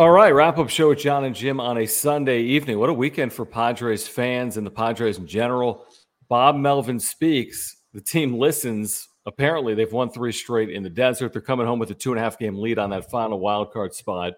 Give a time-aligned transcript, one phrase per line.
[0.00, 2.78] All right, wrap up show with John and Jim on a Sunday evening.
[2.78, 5.84] What a weekend for Padres fans and the Padres in general.
[6.26, 7.76] Bob Melvin speaks.
[7.92, 9.10] The team listens.
[9.26, 11.34] Apparently, they've won three straight in the desert.
[11.34, 13.74] They're coming home with a two and a half game lead on that final wild
[13.74, 14.32] card spot.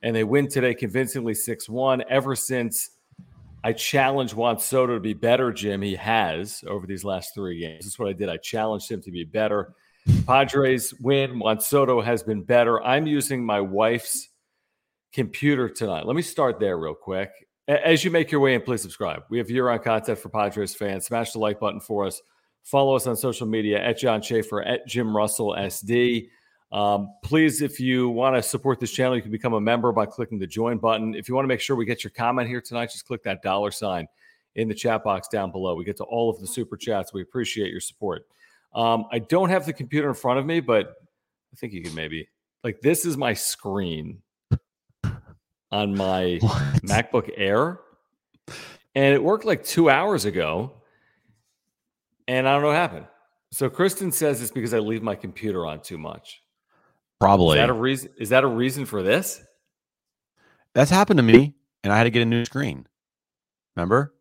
[0.00, 2.04] And they win today convincingly 6 1.
[2.08, 2.90] Ever since
[3.64, 7.78] I challenged Juan Soto to be better, Jim, he has over these last three games.
[7.84, 8.28] This is what I did.
[8.28, 9.74] I challenged him to be better.
[10.24, 11.40] Padres win.
[11.40, 12.80] Juan Soto has been better.
[12.84, 14.29] I'm using my wife's
[15.12, 16.06] computer tonight.
[16.06, 17.30] Let me start there real quick.
[17.68, 19.22] As you make your way in, please subscribe.
[19.30, 21.06] We have year-round content for Padres fans.
[21.06, 22.20] Smash the like button for us.
[22.64, 26.28] Follow us on social media at John Schaefer, at Jim Russell SD.
[26.72, 30.06] Um, please, if you want to support this channel, you can become a member by
[30.06, 31.14] clicking the join button.
[31.14, 33.42] If you want to make sure we get your comment here tonight, just click that
[33.42, 34.06] dollar sign
[34.56, 35.74] in the chat box down below.
[35.74, 37.12] We get to all of the super chats.
[37.12, 38.26] We appreciate your support.
[38.74, 40.94] Um, I don't have the computer in front of me, but
[41.52, 42.28] I think you can maybe
[42.62, 44.22] like this is my screen
[45.72, 46.62] on my what?
[46.82, 47.80] MacBook Air,
[48.94, 50.72] and it worked like two hours ago,
[52.28, 53.06] and I don't know what happened.
[53.52, 56.42] So Kristen says it's because I leave my computer on too much.
[57.18, 57.58] Probably.
[57.58, 58.10] Is that a reason?
[58.18, 59.42] Is that a reason for this?
[60.74, 62.86] That's happened to me, and I had to get a new screen.
[63.76, 64.14] Remember?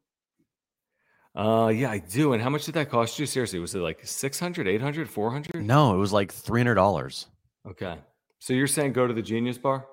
[1.35, 2.33] Uh, yeah, I do.
[2.33, 3.25] And how much did that cost you?
[3.25, 5.63] Seriously, was it like 600, 800, 400?
[5.63, 7.25] No, it was like $300.
[7.69, 7.97] Okay.
[8.39, 9.85] So you're saying go to the Genius Bar?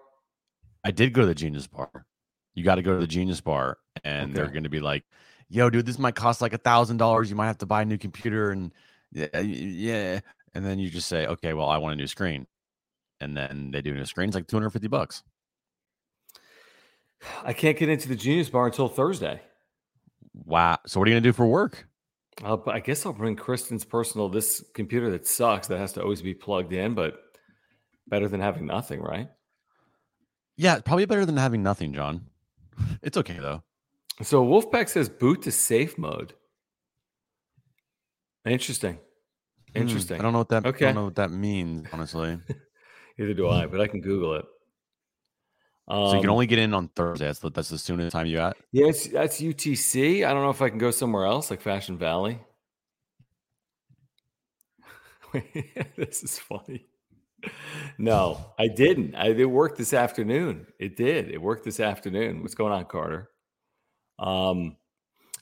[0.87, 2.07] I did go to the Genius Bar.
[2.55, 4.35] You got to go to the Genius Bar, and okay.
[4.35, 5.03] they're going to be like,
[5.49, 7.29] "Yo, dude, this might cost like a thousand dollars.
[7.29, 8.73] You might have to buy a new computer." And
[9.11, 10.21] yeah, yeah,
[10.55, 12.47] and then you just say, "Okay, well, I want a new screen,"
[13.21, 14.29] and then they do a new screen.
[14.29, 15.25] It's like two hundred fifty bucks.
[17.43, 19.41] I can't get into the Genius Bar until Thursday.
[20.35, 20.79] Wow.
[20.87, 21.89] So what are you going to do for work?
[22.45, 26.23] I'll, I guess I'll bring Kristen's personal this computer that sucks that has to always
[26.23, 27.19] be plugged in, but
[28.07, 29.29] better than having nothing, right?
[30.57, 32.27] Yeah, probably better than having nothing, John.
[33.03, 33.63] It's okay though.
[34.23, 36.33] So Wolfpack says boot to safe mode.
[38.47, 38.99] Interesting.
[39.75, 40.17] Interesting.
[40.17, 40.67] Hmm, I don't know what that.
[40.67, 40.87] Okay.
[40.87, 42.39] I don't know what that means, honestly.
[43.19, 44.45] Neither do I, but I can Google it.
[45.89, 47.27] Um, so you can um, only get in on Thursday.
[47.27, 48.57] That's the, that's the soonest time you at.
[48.73, 50.27] Yeah, that's UTC.
[50.27, 52.41] I don't know if I can go somewhere else, like Fashion Valley.
[55.97, 56.87] this is funny
[57.99, 59.15] no, I didn't.
[59.15, 60.67] I, it worked this afternoon.
[60.79, 61.31] It did.
[61.31, 62.43] It worked this afternoon.
[62.43, 63.31] What's going on, Carter?
[64.19, 64.77] Um,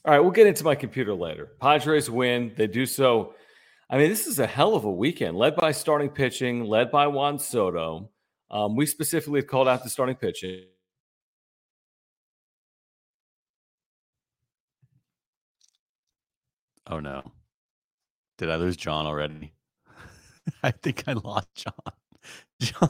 [0.03, 1.49] all right, we'll get into my computer later.
[1.59, 2.53] Padres win.
[2.55, 3.33] They do so.
[3.89, 7.07] I mean, this is a hell of a weekend, led by starting pitching, led by
[7.07, 8.09] Juan Soto.
[8.51, 10.65] Um, we specifically called out the starting pitching.
[16.87, 17.31] Oh no.
[18.37, 19.53] Did I lose John already?
[20.63, 21.73] I think I lost John.
[22.61, 22.89] John.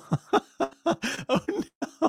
[1.30, 1.64] oh no.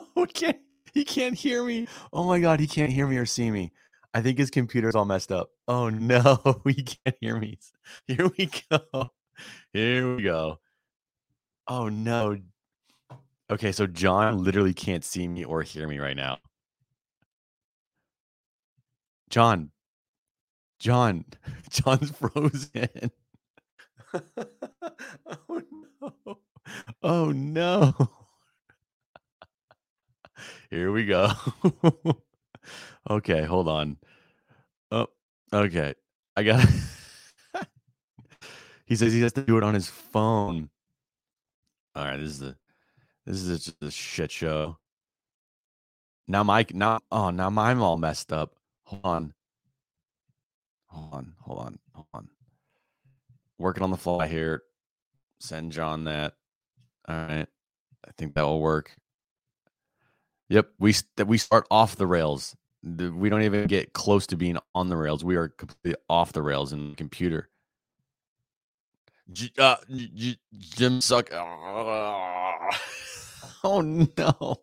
[0.17, 0.55] Okay.
[0.95, 1.87] He can't hear me.
[2.13, 3.73] Oh my god, he can't hear me or see me.
[4.15, 5.51] I think his computer's all messed up.
[5.69, 7.59] Oh no, he can't hear me.
[8.07, 9.11] Here we go.
[9.73, 10.61] Here we go.
[11.69, 12.39] Oh no.
[13.51, 16.39] Okay, so John literally can't see me or hear me right now.
[19.31, 19.71] John.
[20.79, 21.25] John.
[21.71, 23.11] John's frozen.
[25.27, 25.63] oh
[26.03, 26.39] no.
[27.03, 27.95] Oh no.
[30.71, 31.31] Here we go.
[33.11, 33.99] okay, hold on.
[34.91, 35.09] Oh,
[35.53, 35.95] okay.
[36.37, 36.67] I got
[38.87, 40.71] He says he has to do it on his phone.
[41.95, 42.57] All right, this is a
[43.27, 44.79] this is just a shit show.
[46.29, 48.55] Now Mike, now oh now I'm all messed up.
[48.85, 49.35] Hold on.
[50.87, 52.29] Hold on, hold on, hold on.
[53.59, 54.63] Working on the fly here.
[55.41, 56.35] Send John that.
[57.09, 57.47] All right.
[58.07, 58.97] I think that will work.
[60.49, 60.95] Yep, we
[61.27, 62.55] we start off the rails.
[62.85, 65.25] We don't even get close to being on the rails.
[65.25, 67.49] We are completely off the rails in the computer.
[69.59, 69.77] Uh,
[70.57, 71.31] Jim suck.
[73.65, 74.57] oh no!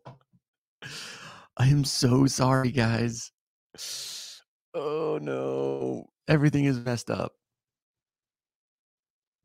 [1.57, 3.31] I am so sorry, guys.
[4.75, 6.09] Oh no!
[6.27, 7.35] Everything is messed up.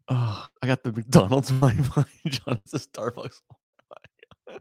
[0.09, 2.07] Oh, I got the McDonald's my mind.
[2.27, 3.41] John, it's a Starbucks.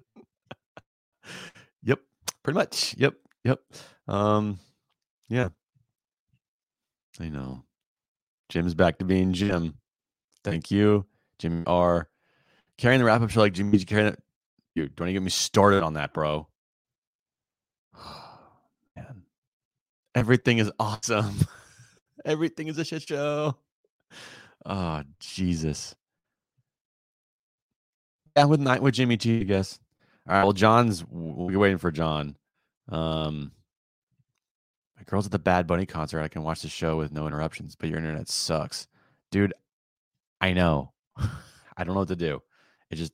[1.84, 2.00] yep,
[2.44, 2.96] pretty much.
[2.98, 3.60] Yep, yep.
[4.08, 4.60] Um,
[5.30, 5.50] yeah.
[7.20, 7.64] I know.
[8.50, 9.76] Jim's back to being Jim.
[10.44, 11.06] Thank you,
[11.40, 12.10] Jimmy R.
[12.78, 14.24] Carrying the wrap up show like Jimmy carrying it.
[14.76, 16.48] Dude, don't even get me started on that, bro.
[18.96, 19.24] Man,
[20.14, 21.36] everything is awesome.
[22.26, 23.58] everything is a shit show.
[24.66, 25.96] Oh, Jesus.
[28.36, 29.80] Yeah, with night with Jimmy G, I guess.
[30.28, 30.44] All right.
[30.44, 32.36] Well, John's we'll be waiting for John.
[32.90, 33.52] Um
[34.98, 36.22] my girl's at the Bad Bunny concert.
[36.22, 38.88] I can watch the show with no interruptions, but your internet sucks.
[39.32, 39.54] Dude,
[40.42, 40.92] I know.
[41.18, 42.42] I don't know what to do.
[42.90, 43.14] It just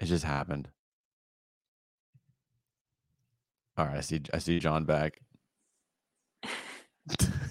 [0.00, 0.68] it just happened.
[3.76, 5.20] All right, I see I see John back.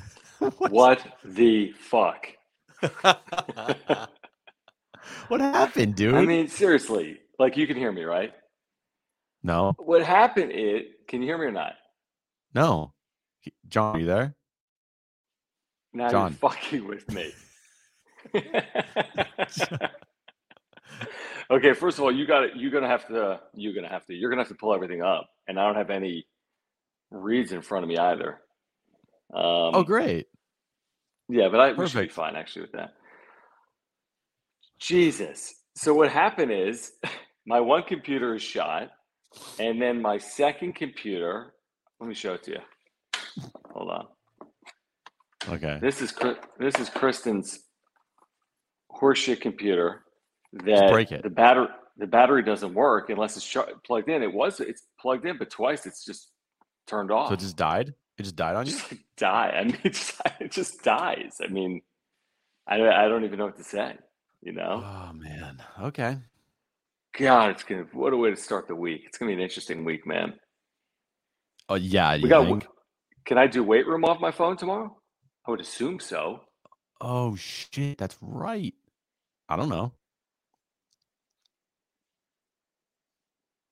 [0.69, 2.27] what the fuck?
[5.27, 6.15] what happened, dude?
[6.15, 8.33] I mean, seriously, like you can hear me, right?
[9.43, 9.73] No.
[9.77, 10.51] What happened?
[10.51, 11.73] It can you hear me or not?
[12.53, 12.93] No.
[13.67, 14.35] John, are you there?
[15.93, 16.31] Now John.
[16.31, 17.33] you're fucking with me.
[21.51, 22.55] okay, first of all, you got.
[22.55, 23.39] You're gonna have to.
[23.53, 24.13] You're gonna have to.
[24.13, 26.27] You're gonna have to pull everything up, and I don't have any
[27.09, 28.39] reads in front of me either.
[29.33, 30.27] Um, oh, great.
[31.31, 32.93] Yeah, but I should be fine actually with that.
[34.79, 35.53] Jesus.
[35.75, 36.91] So what happened is
[37.45, 38.89] my one computer is shot,
[39.57, 41.53] and then my second computer.
[42.01, 42.59] Let me show it to you.
[43.73, 44.07] Hold on.
[45.49, 45.79] Okay.
[45.81, 46.13] This is
[46.59, 47.59] this is Kristen's
[48.91, 50.03] horseshit computer
[50.51, 51.23] that break it.
[51.23, 51.67] the battery
[51.97, 54.21] the battery doesn't work unless it's plugged in.
[54.21, 56.31] It was it's plugged in, but twice it's just
[56.87, 57.29] turned off.
[57.29, 57.93] So it just died.
[58.21, 58.71] It just died on you.
[58.73, 59.51] Just like die.
[59.57, 61.37] I mean, it just, it just dies.
[61.43, 61.81] I mean,
[62.67, 63.95] I I don't even know what to say.
[64.43, 64.83] You know.
[64.85, 65.57] Oh man.
[65.81, 66.17] Okay.
[67.17, 69.01] God, it's gonna what a way to start the week.
[69.07, 70.35] It's gonna be an interesting week, man.
[71.67, 72.15] Oh yeah.
[72.21, 72.45] We got.
[72.45, 72.67] Think?
[73.25, 74.95] Can I do weight room off my phone tomorrow?
[75.47, 76.41] I would assume so.
[77.01, 78.75] Oh shit, that's right.
[79.49, 79.93] I don't know.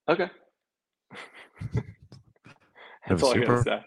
[0.10, 0.32] Okay.
[3.08, 3.44] that's all super?
[3.44, 3.86] I gotta say.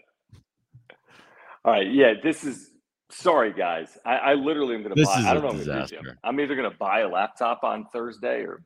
[1.65, 2.71] All right, yeah, this is
[3.09, 3.97] sorry guys.
[4.05, 6.17] I, I literally am gonna this buy is I don't know disaster.
[6.23, 8.63] I'm either gonna buy a laptop on Thursday or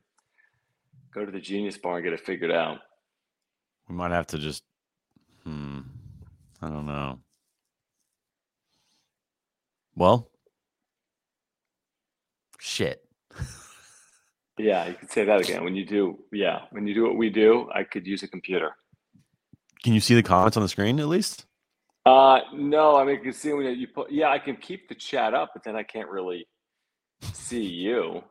[1.14, 2.78] go to the Genius Bar and get it figured out.
[3.88, 4.64] We might have to just
[5.44, 5.80] hmm.
[6.60, 7.20] I don't know.
[9.94, 10.30] Well,
[12.58, 13.04] shit.
[14.58, 15.64] yeah, you could say that again.
[15.64, 18.72] When you do, yeah, when you do what we do, I could use a computer.
[19.82, 21.46] Can you see the comments on the screen at least?
[22.08, 24.94] Uh, no, I mean, you can see when you put, yeah, I can keep the
[24.94, 26.48] chat up, but then I can't really
[27.20, 28.24] see you.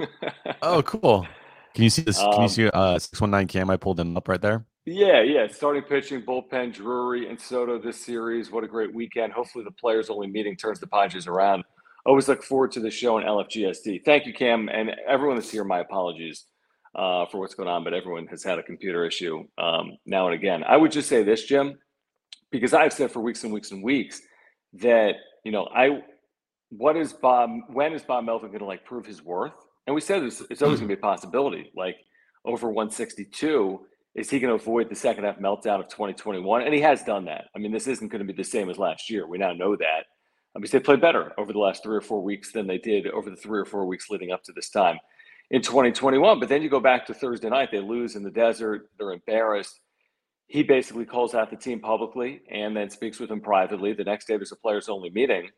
[0.62, 1.26] oh, cool.
[1.74, 2.18] Can you see this?
[2.18, 3.70] Um, can you um, see uh 619 cam?
[3.70, 4.66] I pulled them up right there.
[4.86, 5.46] Yeah, yeah.
[5.46, 8.50] Starting pitching, bullpen, Drury, and Soto this series.
[8.50, 9.32] What a great weekend.
[9.32, 11.62] Hopefully, the players only meeting turns the Padres around.
[12.04, 14.04] Always look forward to the show on LFGSD.
[14.04, 14.68] Thank you, Cam.
[14.68, 16.46] And everyone that's here, my apologies
[16.96, 20.34] uh, for what's going on, but everyone has had a computer issue um, now and
[20.34, 20.64] again.
[20.64, 21.78] I would just say this, Jim,
[22.52, 24.22] because I've said for weeks and weeks and weeks
[24.74, 26.02] that, you know, I,
[26.70, 29.54] what is Bob, when is Bob Melvin going to like prove his worth?
[29.86, 31.06] And we said this, it's always going to be a mm-hmm.
[31.06, 31.72] possibility.
[31.74, 31.96] Like
[32.44, 33.80] over 162
[34.14, 36.62] is he going to avoid the second half meltdown of 2021?
[36.62, 37.46] And he has done that.
[37.56, 39.26] I mean, this isn't going to be the same as last year.
[39.26, 40.04] We now know that.
[40.54, 43.06] I mean, they played better over the last three or four weeks than they did
[43.08, 44.98] over the three or four weeks leading up to this time
[45.50, 46.38] in 2021.
[46.38, 49.80] But then you go back to Thursday night, they lose in the desert, they're embarrassed.
[50.52, 53.94] He basically calls out the team publicly and then speaks with them privately.
[53.94, 55.48] The next day, there's a players only meeting.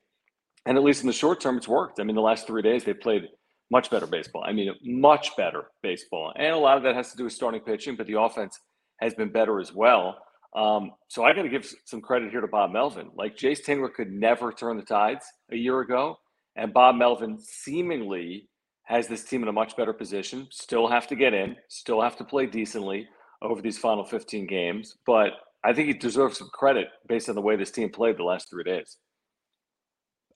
[0.66, 1.98] And at least in the short term, it's worked.
[1.98, 3.24] I mean, the last three days, they've played
[3.72, 4.44] much better baseball.
[4.46, 6.32] I mean, much better baseball.
[6.36, 8.56] And a lot of that has to do with starting pitching, but the offense
[9.00, 10.16] has been better as well.
[10.54, 13.10] Um, so I got to give some credit here to Bob Melvin.
[13.16, 16.18] Like Jayce Tingler could never turn the tides a year ago,
[16.54, 18.48] and Bob Melvin seemingly
[18.84, 20.46] has this team in a much better position.
[20.52, 23.08] Still have to get in, still have to play decently
[23.44, 25.32] over these final 15 games, but
[25.62, 28.50] I think he deserves some credit based on the way this team played the last
[28.50, 28.96] three days.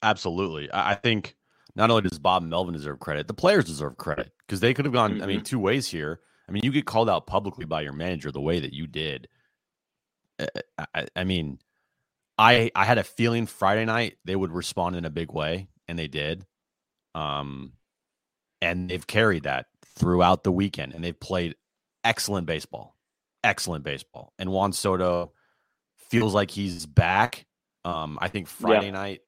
[0.03, 0.69] absolutely.
[0.73, 1.35] I, think
[1.75, 4.95] not only does Bob Melvin deserve credit, the players deserve credit because they could have
[4.95, 5.15] gone.
[5.15, 5.23] Mm-hmm.
[5.23, 5.45] I mean, mm-hmm.
[5.45, 6.21] two ways here.
[6.49, 9.29] I mean, you get called out publicly by your manager the way that you did.
[10.39, 10.47] I,
[10.95, 11.59] I, I mean,
[12.39, 15.99] I I had a feeling Friday night they would respond in a big way, and
[15.99, 16.47] they did.
[17.15, 17.73] Um,
[18.63, 21.57] and they've carried that throughout the weekend, and they've played
[22.05, 22.97] excellent baseball,
[23.49, 24.35] excellent baseball.
[24.39, 25.33] And Juan Soto
[26.11, 27.47] feels like he's back.
[27.85, 28.93] Um, I think Friday yeah.
[28.93, 29.21] night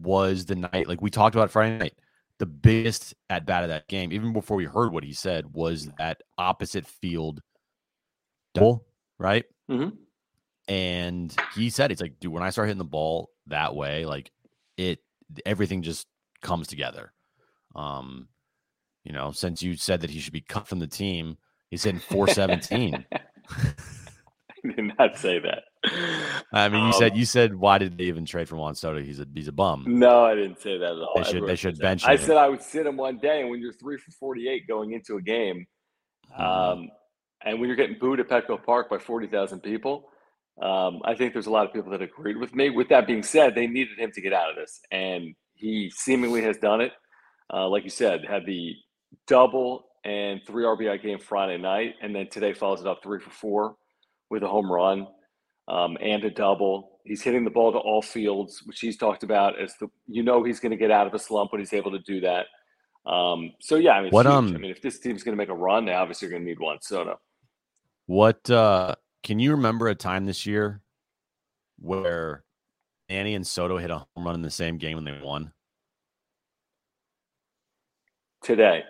[0.00, 1.94] was the night, like we talked about Friday night.
[2.38, 5.88] The biggest at bat of that game, even before we heard what he said, was
[5.98, 7.40] that opposite field
[8.54, 8.86] double,
[9.18, 9.44] right?
[9.70, 9.96] Mm-hmm.
[10.68, 14.30] And he said, "It's like, dude, when I start hitting the ball that way, like
[14.76, 14.98] it,
[15.46, 16.06] everything just
[16.42, 17.14] comes together."
[17.74, 18.28] Um,
[19.02, 21.38] you know, since you said that he should be cut from the team,
[21.70, 23.06] he's hitting 417.
[24.64, 25.64] I did not say that.
[26.52, 29.00] I mean, you um, said you said why did they even trade for Juan Soto?
[29.00, 29.84] He's a he's a bum.
[29.86, 31.12] No, I didn't say that at all.
[31.16, 32.10] They should they should bench him.
[32.10, 34.92] I said I would sit him one day, and when you're three for 48 going
[34.92, 35.66] into a game,
[36.32, 36.42] mm-hmm.
[36.42, 36.88] um,
[37.44, 40.08] and when you're getting booed at Petco Park by 40,000 people,
[40.60, 42.70] um, I think there's a lot of people that agreed with me.
[42.70, 46.42] With that being said, they needed him to get out of this, and he seemingly
[46.42, 46.92] has done it.
[47.52, 48.74] Uh, like you said, had the
[49.28, 53.30] double and three RBI game Friday night, and then today follows it up three for
[53.30, 53.76] four
[54.30, 55.08] with a home run
[55.66, 57.00] um, and a double.
[57.04, 60.44] He's hitting the ball to all fields, which he's talked about as the you know
[60.44, 62.46] he's going to get out of a slump when he's able to do that.
[63.10, 65.48] Um, so yeah, I mean, what um, I mean, if this team's going to make
[65.48, 67.20] a run, they obviously are going to need Juan Soto.
[68.06, 68.94] What uh,
[69.24, 70.82] can you remember a time this year
[71.80, 72.44] where
[73.08, 75.52] Manny and Soto hit a home run in the same game and they won?
[78.44, 78.84] Today.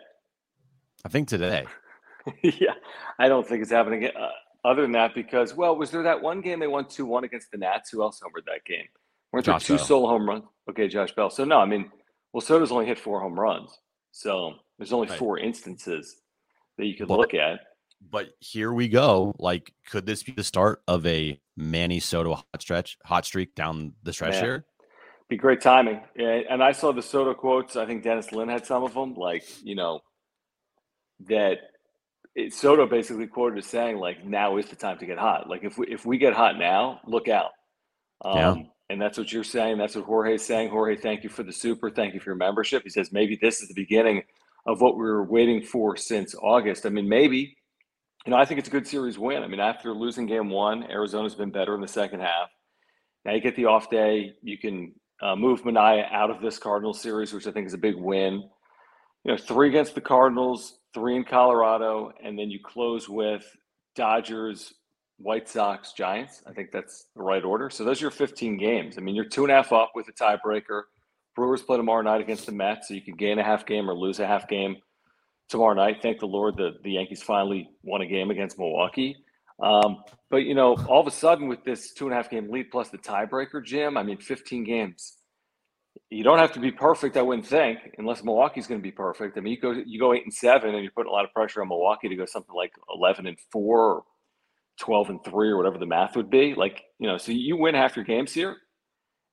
[1.07, 1.65] I think today.
[2.43, 2.75] yeah,
[3.17, 4.07] I don't think it's happening.
[4.07, 4.31] Uh,
[4.65, 7.53] other than that, because well, was there that one game they won two one against
[7.53, 7.91] the Nats?
[7.91, 8.87] Who else homered that game?
[9.33, 9.87] Weren't Josh there two Bell.
[9.87, 10.43] solo home runs?
[10.69, 11.31] Okay, Josh Bell.
[11.31, 11.93] So no, I mean,
[12.33, 13.71] well, Soto's only hit four home runs,
[14.11, 15.17] so there's only right.
[15.17, 16.17] four instances
[16.77, 17.61] that you could but, look at.
[18.11, 19.33] But here we go.
[19.39, 23.93] Like, could this be the start of a Manny Soto hot stretch, hot streak down
[24.03, 24.45] the stretch Man.
[24.45, 24.65] here?
[25.29, 26.01] Be great timing.
[26.17, 27.77] Yeah, and I saw the Soto quotes.
[27.77, 29.15] I think Dennis Lin had some of them.
[29.15, 30.01] Like, you know,
[31.21, 31.59] that
[32.35, 35.49] it, Soto basically quoted as saying like now is the time to get hot.
[35.49, 37.53] Like if we if we get hot now, look out.
[38.25, 38.55] Um, yeah.
[38.89, 39.79] And that's what you're saying.
[39.79, 40.71] That's what Jorge's saying.
[40.71, 41.91] Jorge, thank you for the super.
[41.91, 42.85] Thank you for your membership.
[42.85, 44.23] He says maybe this is the beginning
[44.67, 46.87] of what we were waiting for since August.
[46.87, 47.57] I mean, maybe.
[48.25, 49.45] You know, I think it's a good series win.
[49.45, 52.51] I mean, after losing game one, Arizona's been better in the second half.
[53.25, 54.35] Now you get the off day.
[54.43, 57.79] You can uh, move Manaea out of this Cardinals series, which I think is a
[57.79, 58.49] big win.
[59.25, 63.45] You know, three against the Cardinals, three in Colorado, and then you close with
[63.97, 64.73] Dodgers,
[65.19, 66.43] White Sox, Giants.
[66.47, 67.69] I think that's the right order.
[67.69, 68.97] So those are your 15 games.
[68.97, 70.85] I mean, you're two and a half up with a tiebreaker.
[71.35, 73.95] Brewers play tomorrow night against the Mets, so you could gain a half game or
[73.95, 74.77] lose a half game
[75.51, 75.99] tomorrow night.
[76.01, 79.17] Thank the Lord that the Yankees finally won a game against Milwaukee.
[79.63, 82.51] Um, but you know, all of a sudden with this two and a half game
[82.51, 85.19] lead plus the tiebreaker, Jim, I mean, 15 games
[86.11, 89.37] you don't have to be perfect, I wouldn't think, unless Milwaukee's going to be perfect.
[89.37, 91.33] I mean, you go you go eight and seven, and you're putting a lot of
[91.33, 94.03] pressure on Milwaukee to go something like eleven and four, or
[94.79, 96.55] twelve and three, or whatever the math would be.
[96.55, 98.57] Like you know, so you win half your games here,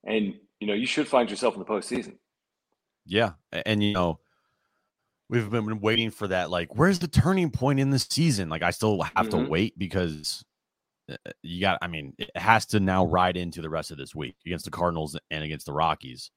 [0.05, 2.15] and you know you should find yourself in the postseason.
[3.05, 4.20] Yeah, and you know,
[5.29, 6.50] we've been waiting for that.
[6.50, 8.50] Like, where's the turning point in the season?
[8.50, 9.43] Like, I still have mm-hmm.
[9.43, 10.43] to wait because
[11.12, 11.79] uh, you got.
[11.82, 14.72] I mean, it has to now ride into the rest of this week against the
[14.72, 16.32] Cardinals and against the Rockies.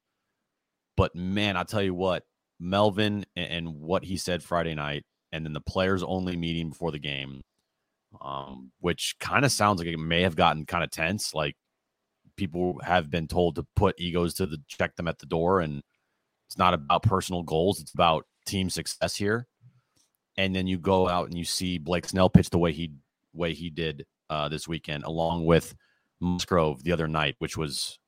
[0.97, 2.25] But man, I'll tell you what,
[2.59, 6.99] Melvin and, what he said Friday night, and then the players only meeting before the
[6.99, 7.43] game,
[8.21, 11.35] um, which kind of sounds like it may have gotten kind of tense.
[11.35, 11.57] Like
[12.37, 15.83] people have been told to put egos to the check them at the door, and
[16.49, 19.47] it's not about personal goals; it's about team success here.
[20.38, 22.93] And then you go out and you see Blake Snell pitch the way he
[23.35, 25.75] way he did uh, this weekend, along with
[26.21, 27.99] Musgrove the other night, which was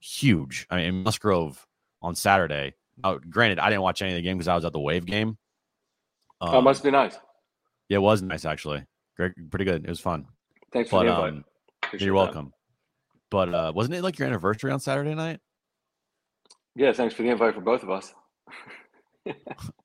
[0.00, 0.66] huge.
[0.70, 1.66] I mean, Musgrove
[2.02, 2.74] on Saturday.
[3.02, 5.06] Now, granted, I didn't watch any of the game because I was at the Wave
[5.06, 5.36] game.
[6.40, 7.16] Um, oh, must be nice.
[7.88, 8.84] Yeah, it was nice actually.
[9.16, 9.84] Great, pretty good.
[9.84, 10.26] It was fun.
[10.72, 11.32] Thanks for but, the invite.
[11.32, 11.44] Um,
[11.98, 12.52] you're welcome.
[13.30, 15.40] But uh, wasn't it like your anniversary on Saturday night?
[16.74, 18.12] Yeah, thanks for the invite for both of us.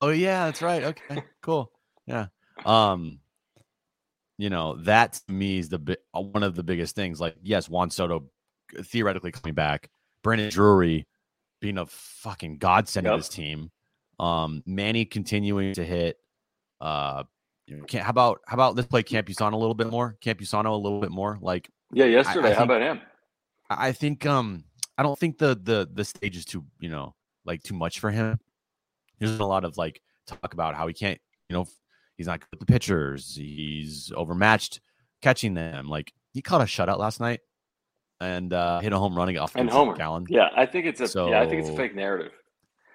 [0.00, 0.84] oh yeah, that's right.
[0.84, 1.70] Okay, cool.
[2.06, 2.26] Yeah.
[2.64, 3.20] Um,
[4.38, 7.20] you know that to me is the bi- uh, one of the biggest things.
[7.20, 8.26] Like, yes, Juan Soto
[8.84, 9.88] theoretically coming back,
[10.22, 11.06] Brandon Drury
[11.62, 13.14] being a fucking godsend yep.
[13.14, 13.70] to this team.
[14.18, 16.18] Um, Manny continuing to hit.
[16.80, 17.22] Uh,
[17.90, 20.18] how about how about let's play Campusano a little bit more?
[20.20, 21.38] Campusano a little bit more.
[21.40, 22.48] Like yeah, yesterday.
[22.48, 23.00] I, I how about him?
[23.70, 24.64] I think um
[24.98, 27.14] I don't think the the the stage is too you know
[27.46, 28.38] like too much for him.
[29.18, 31.66] There's a lot of like talk about how he can't, you know,
[32.16, 33.36] he's not good with the pitchers.
[33.36, 34.80] He's overmatched
[35.22, 35.88] catching them.
[35.88, 37.40] Like he caught a shutout last night
[38.22, 40.26] and uh, hit a home running off and Homer Gallen.
[40.28, 42.32] Yeah, I think it's a so, yeah, I think it's a fake narrative.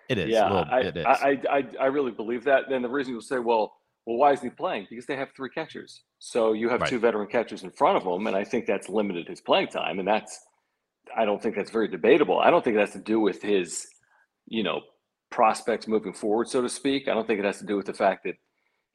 [0.09, 0.29] It is.
[0.29, 1.05] Yeah, little, I, it is.
[1.05, 2.69] I, I, I really believe that.
[2.69, 3.73] Then the reason you'll say, well,
[4.05, 4.87] well, why is he playing?
[4.89, 6.03] Because they have three catchers.
[6.19, 6.89] So you have right.
[6.89, 9.99] two veteran catchers in front of him, and I think that's limited his playing time,
[9.99, 10.39] and that's
[11.15, 12.39] I don't think that's very debatable.
[12.39, 13.87] I don't think it has to do with his,
[14.47, 14.81] you know,
[15.29, 17.07] prospects moving forward, so to speak.
[17.07, 18.35] I don't think it has to do with the fact that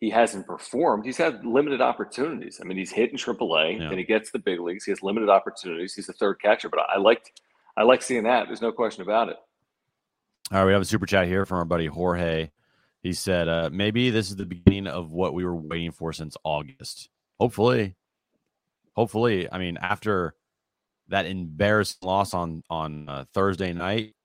[0.03, 1.05] he hasn't performed.
[1.05, 2.59] He's had limited opportunities.
[2.61, 3.89] I mean, he's hit in AAA, yeah.
[3.89, 4.85] then he gets the big leagues.
[4.85, 5.95] He has limited opportunities.
[5.95, 7.41] He's a third catcher, but I liked,
[7.77, 8.49] I like seeing that.
[8.49, 9.37] There's no question about it.
[10.51, 12.51] All right, we have a super chat here from our buddy Jorge.
[13.01, 16.37] He said, uh, maybe this is the beginning of what we were waiting for since
[16.43, 17.09] August.
[17.39, 17.95] Hopefully,
[18.97, 19.49] hopefully.
[19.53, 20.35] I mean, after
[21.11, 24.17] that embarrassing loss on on uh, Thursday night,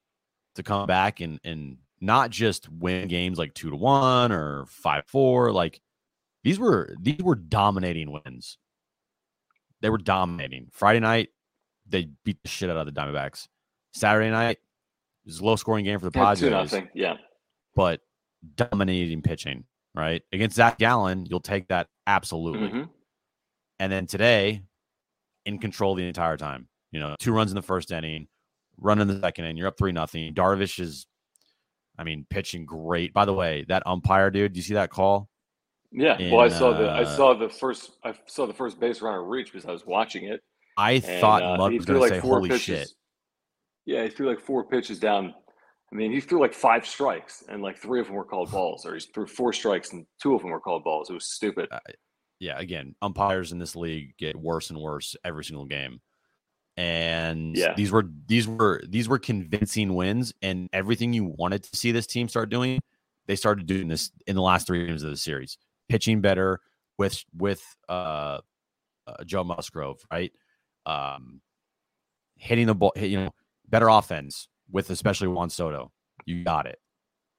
[0.55, 5.05] to come back and and not just win games like two to one or five
[5.07, 5.51] four.
[5.51, 5.81] Like
[6.43, 8.57] these were these were dominating wins.
[9.81, 10.67] They were dominating.
[10.71, 11.29] Friday night,
[11.87, 13.47] they beat the shit out of the Diamondbacks.
[13.93, 16.73] Saturday night, it was a low scoring game for the Padres.
[16.93, 17.15] Yeah.
[17.75, 18.01] But
[18.55, 20.23] dominating pitching, right?
[20.33, 22.69] Against Zac Gallen, you'll take that absolutely.
[22.69, 22.83] Mm-hmm.
[23.79, 24.63] And then today,
[25.47, 26.67] in control the entire time.
[26.91, 28.27] You know, two runs in the first inning,
[28.79, 29.57] run in the second inning.
[29.57, 30.33] You're up three nothing.
[30.33, 31.07] Darvish is
[31.97, 33.13] I mean, pitching great.
[33.13, 35.29] By the way, that umpire dude, do you see that call?
[35.91, 36.17] Yeah.
[36.17, 39.01] In, well, I saw the I uh, saw the first I saw the first base
[39.01, 40.41] runner reach because I was watching it.
[40.77, 42.63] I and, thought uh, Mud was going like to say, "Holy pitches.
[42.63, 42.89] shit!"
[43.85, 45.33] Yeah, he threw like four pitches down.
[45.91, 48.85] I mean, he threw like five strikes, and like three of them were called balls,
[48.85, 51.09] or he threw four strikes and two of them were called balls.
[51.09, 51.69] It was stupid.
[51.71, 51.79] Uh,
[52.39, 56.01] yeah, again, umpires in this league get worse and worse every single game
[56.77, 57.73] and yeah.
[57.75, 62.05] these were these were these were convincing wins and everything you wanted to see this
[62.05, 62.79] team start doing
[63.25, 65.57] they started doing this in the last three games of the series.
[65.89, 66.61] Pitching better
[66.97, 68.39] with with uh,
[69.07, 70.31] uh joe musgrove right?
[70.85, 71.41] Um
[72.35, 73.31] hitting the ball you know
[73.67, 75.91] better offense with especially juan soto.
[76.25, 76.79] You got it.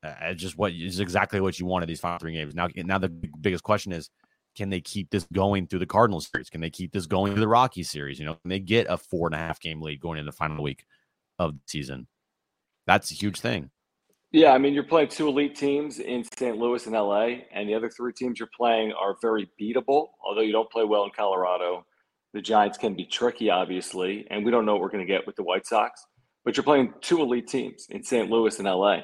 [0.02, 2.54] Uh, just what is exactly what you wanted these final three games.
[2.54, 4.10] Now now the biggest question is
[4.58, 6.50] can they keep this going through the Cardinals series?
[6.50, 8.18] Can they keep this going through the Rocky series?
[8.18, 10.36] You know, can they get a four and a half game lead going into the
[10.36, 10.84] final week
[11.38, 12.08] of the season?
[12.84, 13.70] That's a huge thing.
[14.32, 16.58] Yeah, I mean, you're playing two elite teams in St.
[16.58, 20.08] Louis and LA, and the other three teams you're playing are very beatable.
[20.24, 21.86] Although you don't play well in Colorado,
[22.34, 25.24] the Giants can be tricky, obviously, and we don't know what we're going to get
[25.24, 26.04] with the White Sox.
[26.44, 28.28] But you're playing two elite teams in St.
[28.28, 29.02] Louis and LA,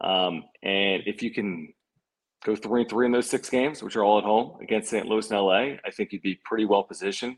[0.00, 1.73] um, and if you can
[2.44, 5.06] go three and three in those six games, which are all at home against St.
[5.06, 7.36] Louis and LA, I think you'd be pretty well positioned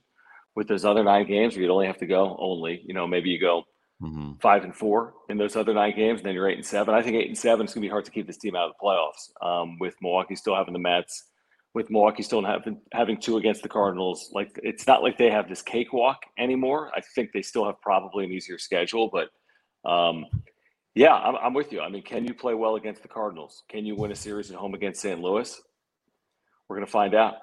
[0.55, 3.31] with those other nine games where you'd only have to go only, you know, maybe
[3.31, 3.63] you go
[4.03, 4.33] mm-hmm.
[4.41, 6.95] five and four in those other nine games, and then you're eight and seven.
[6.95, 8.71] I think eight and seven is going to be hard to keep this team out
[8.71, 11.25] of the playoffs um, with Milwaukee still having the Mets,
[11.75, 14.31] with Milwaukee still having, having two against the Cardinals.
[14.33, 16.91] Like, it's not like they have this cakewalk anymore.
[16.97, 19.29] I think they still have probably an easier schedule, but
[19.89, 20.25] um,
[20.97, 21.83] yeah, I'm, I'm with you.
[21.83, 23.65] I mean, can you play well against the Cardinals?
[23.69, 25.21] Can you win a series at home against St.
[25.21, 25.61] Louis?
[26.69, 27.35] We're going to find out.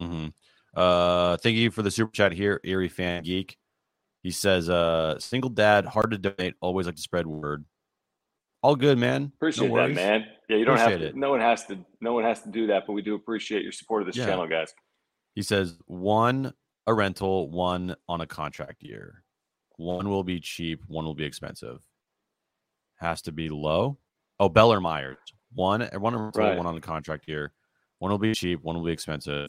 [0.00, 0.28] Mm-hmm.
[0.74, 3.58] Uh, thank you for the super chat here, Erie Fan Geek.
[4.22, 7.64] He says, uh, single dad, hard to donate, always like to spread word.
[8.62, 9.32] All good, man.
[9.34, 10.26] Appreciate no that, man.
[10.48, 11.16] Yeah, you don't appreciate have to, it.
[11.16, 13.72] no one has to no one has to do that, but we do appreciate your
[13.72, 14.26] support of this yeah.
[14.26, 14.72] channel, guys.
[15.34, 16.52] He says one
[16.86, 19.22] a rental, one on a contract year.
[19.76, 21.80] One will be cheap, one will be expensive
[22.96, 23.98] has to be low.
[24.38, 25.18] Oh, Beller Myers.
[25.54, 26.56] One, one, right.
[26.56, 27.52] one on the contract here.
[27.98, 28.62] One will be cheap.
[28.62, 29.48] One will be expensive.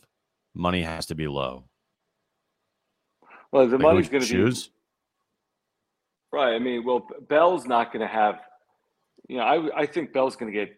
[0.56, 1.66] Money has to be low.
[3.52, 4.62] Well, the like money's going to be
[6.32, 6.54] right.
[6.54, 8.40] I mean, well, Bell's not going to have.
[9.28, 10.76] You know, I I think Bell's going to get.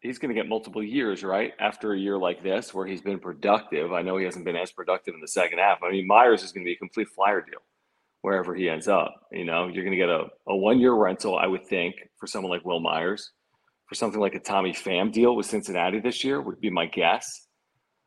[0.00, 1.54] He's going to get multiple years, right?
[1.58, 3.92] After a year like this, where he's been productive.
[3.92, 5.82] I know he hasn't been as productive in the second half.
[5.82, 7.60] I mean, Myers is going to be a complete flyer deal
[8.22, 9.14] wherever he ends up.
[9.32, 12.26] You know, you're going to get a, a one year rental, I would think, for
[12.26, 13.30] someone like Wil Myers.
[13.88, 17.26] For something like a Tommy Pham deal with Cincinnati this year would be my guess.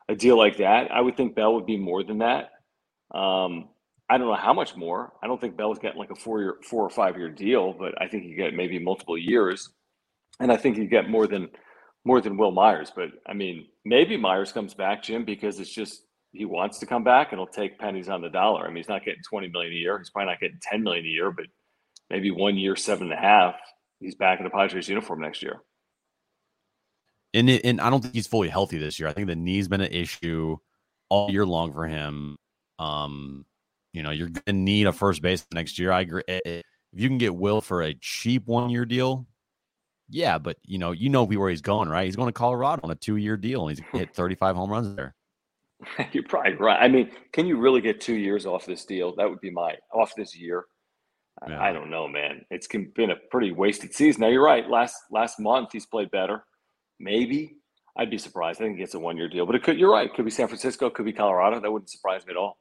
[0.09, 2.49] A deal like that, I would think Bell would be more than that.
[3.17, 3.69] Um,
[4.11, 5.13] I don't know how much more.
[5.23, 7.99] I don't think Bell's getting like a four year, four or five year deal, but
[7.99, 9.69] I think you get maybe multiple years,
[10.39, 11.47] and I think you get more than
[12.03, 12.91] more than Wil Myers.
[12.93, 17.03] But I mean, maybe Myers comes back, Jim, because it's just he wants to come
[17.03, 18.63] back he'll take pennies on the dollar.
[18.63, 19.97] I mean, he's not getting 20 million a year.
[19.97, 21.45] He's probably not getting 10 million a year, but
[22.09, 23.55] maybe one year, seven and a half,
[23.99, 25.61] he's back in the Padres uniform next year.
[27.33, 29.07] And, it, and I don't think he's fully healthy this year.
[29.07, 30.57] I think the knee's been an issue
[31.09, 32.37] all year long for him.
[32.79, 33.45] Um,
[33.93, 35.91] you know, you're going to need a first base next year.
[35.91, 36.23] I agree.
[36.27, 36.63] If
[36.93, 39.27] you can get Wil for a cheap one year deal,
[40.09, 42.05] Yeah, but you know, you know where he's going, right?
[42.05, 45.15] He's going to Colorado on a two-year deal, and he's hit 35 home runs there.
[46.11, 46.81] You're probably right.
[46.81, 49.15] I mean, can you really get two years off this deal?
[49.15, 50.65] That would be my off this year.
[51.47, 51.61] Yeah.
[51.61, 52.45] I don't know, man.
[52.51, 54.21] It's been a pretty wasted season.
[54.21, 54.69] Now you're right.
[54.69, 56.43] Last last month he's played better.
[56.99, 57.55] Maybe
[57.97, 58.61] I'd be surprised.
[58.61, 59.79] I think he gets a one year deal, but it could.
[59.79, 60.05] You're right.
[60.05, 60.89] It could be San Francisco.
[60.89, 61.59] Could be Colorado.
[61.59, 62.57] That wouldn't surprise me at all.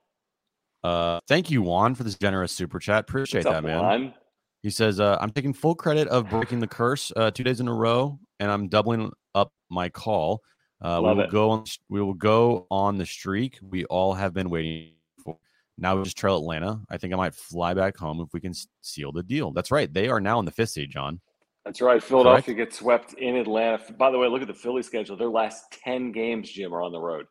[0.83, 3.01] Uh, thank you, Juan, for this generous super chat.
[3.01, 3.81] Appreciate What's that, up, man.
[3.81, 4.15] Juan?
[4.63, 7.69] He says, uh, "I'm taking full credit of breaking the curse uh, two days in
[7.69, 10.41] a row, and I'm doubling up my call.
[10.83, 11.31] Uh, we will it.
[11.31, 11.65] go on.
[11.89, 15.37] We will go on the streak we all have been waiting for.
[15.77, 16.81] Now we just trail Atlanta.
[16.91, 19.51] I think I might fly back home if we can seal the deal.
[19.53, 19.93] That's right.
[19.93, 21.21] They are now in the fifth seed, John.
[21.65, 22.03] That's right.
[22.03, 22.71] Philadelphia Correct?
[22.71, 23.93] gets swept in Atlanta.
[23.93, 25.17] By the way, look at the Philly schedule.
[25.17, 27.27] Their last 10 games, Jim, are on the road.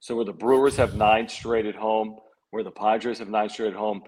[0.00, 2.16] So where the Brewers have nine straight at home,
[2.50, 4.02] where the Padres have nine straight at home,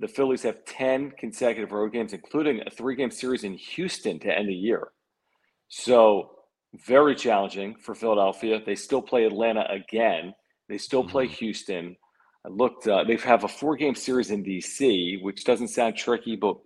[0.00, 4.32] the Phillies have 10 consecutive road games, including a three game series in Houston to
[4.36, 4.88] end the year.
[5.68, 6.30] So
[6.86, 8.60] very challenging for Philadelphia.
[8.64, 10.34] They still play Atlanta again.
[10.68, 11.34] They still play mm-hmm.
[11.34, 11.96] Houston.
[12.46, 12.86] I looked.
[12.86, 16.56] Uh, they have a four-game series in DC, which doesn't sound tricky, but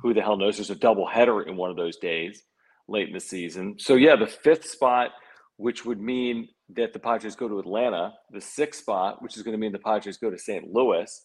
[0.00, 0.56] who the hell knows?
[0.56, 2.42] There's a double header in one of those days
[2.88, 3.76] late in the season.
[3.78, 5.10] So yeah, the fifth spot,
[5.56, 8.12] which would mean that the Padres go to Atlanta.
[8.30, 10.72] The sixth spot, which is going to mean the Padres go to St.
[10.72, 11.24] Louis.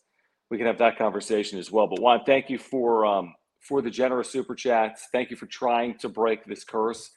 [0.49, 1.87] We can have that conversation as well.
[1.87, 3.33] But Juan, thank you for um,
[3.67, 5.07] for the generous super chats.
[5.11, 7.09] Thank you for trying to break this curse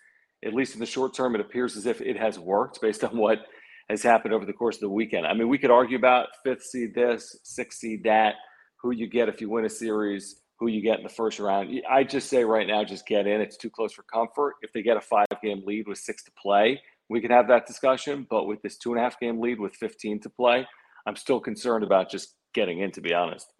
[0.44, 3.16] at least in the short term, it appears as if it has worked based on
[3.16, 3.40] what
[3.88, 5.26] has happened over the course of the weekend.
[5.26, 8.34] I mean, we could argue about fifth seed this, sixth seed that,
[8.76, 11.70] who you get if you win a series, who you get in the first round.
[11.90, 13.40] I just say right now, just get in.
[13.40, 14.54] It's too close for comfort.
[14.62, 17.66] If they get a five game lead with six to play, we can have that
[17.66, 18.26] discussion.
[18.28, 20.66] But with this two and a half game lead with 15 to play,
[21.06, 23.52] I'm still concerned about just getting in, to be honest.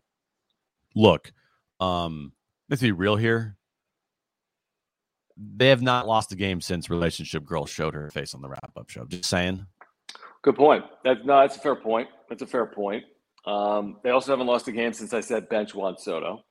[0.95, 1.33] Look,
[1.81, 2.33] um,
[2.71, 3.57] let's be real here
[5.37, 8.71] they have not lost a game since relationship girl showed her face on the wrap
[8.77, 9.05] up show.
[9.05, 9.67] Just saying.
[10.43, 10.85] Good point.
[11.05, 12.09] That, no, that's a fair point.
[12.29, 13.05] That's a fair point.
[13.47, 16.45] Um, they also haven't lost a game since I said bench Juan Soto.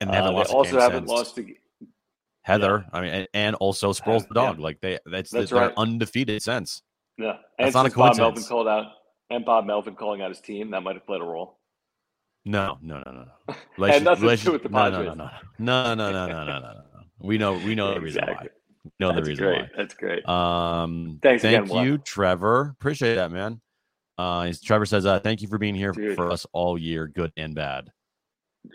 [0.00, 1.44] And they haven't uh, lost they also haven't lost a
[2.42, 2.84] Heather.
[2.92, 2.98] Yeah.
[2.98, 4.58] I mean, and, also Sproles the dog.
[4.58, 4.64] Yeah.
[4.64, 5.72] Like they, that's, that's right.
[5.76, 6.82] undefeated since.
[7.18, 8.18] Yeah, and that's not a coincidence.
[8.18, 8.86] Bob Melvin called out,
[9.30, 11.58] and Bob Melvin calling out his team that might have played a role.
[12.44, 13.54] No, no, no, no, no.
[13.78, 15.06] Relation, and nothing relation, to do with the Padres.
[15.06, 16.91] No, no, no, no, no, no, no, no, no, no.
[17.22, 18.48] We know we know the reason exactly.
[18.48, 18.58] why.
[18.84, 19.60] We know That's the reason great.
[19.62, 19.68] why.
[19.76, 20.28] That's great.
[20.28, 22.74] Um Thanks thank again, you, Trevor.
[22.78, 23.60] Appreciate that, man.
[24.18, 26.16] Uh Trevor says, uh, thank you for being here Dude.
[26.16, 27.90] for us all year, good and bad.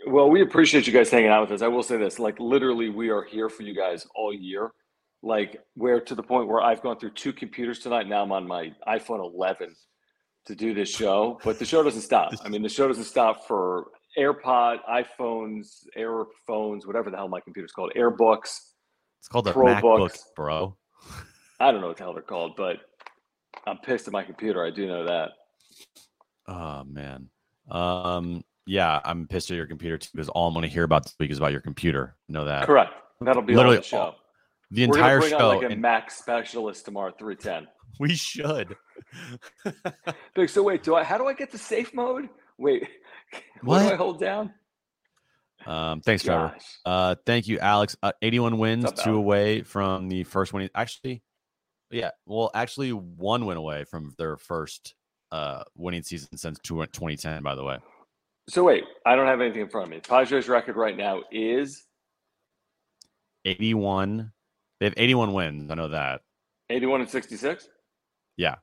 [0.06, 1.62] Well, we appreciate you guys hanging out with us.
[1.62, 4.70] I will say this, like literally we are here for you guys all year.
[5.22, 8.08] Like where to the point where I've gone through two computers tonight.
[8.08, 9.74] Now I'm on my iPhone 11
[10.46, 12.32] to do this show, but the show doesn't stop.
[12.44, 17.72] I mean, the show doesn't stop for AirPod, iPhones, Airphones, whatever the hell my computer's
[17.72, 18.60] called, AirBooks.
[19.20, 20.76] It's called a MacBook, bro.
[21.60, 22.76] I don't know what the hell they're called, but
[23.66, 24.64] I'm pissed at my computer.
[24.64, 25.30] I do know that.
[26.46, 27.28] Oh man.
[27.70, 28.44] Um.
[28.66, 31.14] Yeah, I'm pissed at your computer too because all I'm going to hear about this
[31.18, 32.16] week is about your computer.
[32.28, 32.66] Know that?
[32.66, 32.92] Correct.
[33.22, 33.98] That'll be literally the show.
[33.98, 34.16] All,
[34.70, 35.50] the We're entire bring show.
[35.50, 37.66] On like a and, Mac specialist tomorrow, three ten.
[37.98, 38.76] We should.
[40.46, 41.02] So wait, do I?
[41.02, 42.28] How do I get to safe mode?
[42.58, 42.86] Wait,
[43.32, 44.52] what, what do I hold down?
[45.66, 46.56] Um, thanks, Trevor.
[46.84, 47.96] Uh, thank you, Alex.
[48.02, 50.70] Uh, 81 wins, up, two away from the first winning.
[50.74, 51.22] Actually,
[51.90, 54.94] yeah, well, actually, one win away from their first
[55.32, 57.42] uh, winning season since 2010.
[57.42, 57.78] By the way.
[58.48, 60.00] So wait, I don't have anything in front of me.
[60.00, 61.86] Padres' record right now is
[63.44, 64.32] 81.
[64.80, 65.70] They have 81 wins.
[65.70, 66.22] I know that.
[66.70, 67.68] 81 and 66.
[68.36, 68.56] Yeah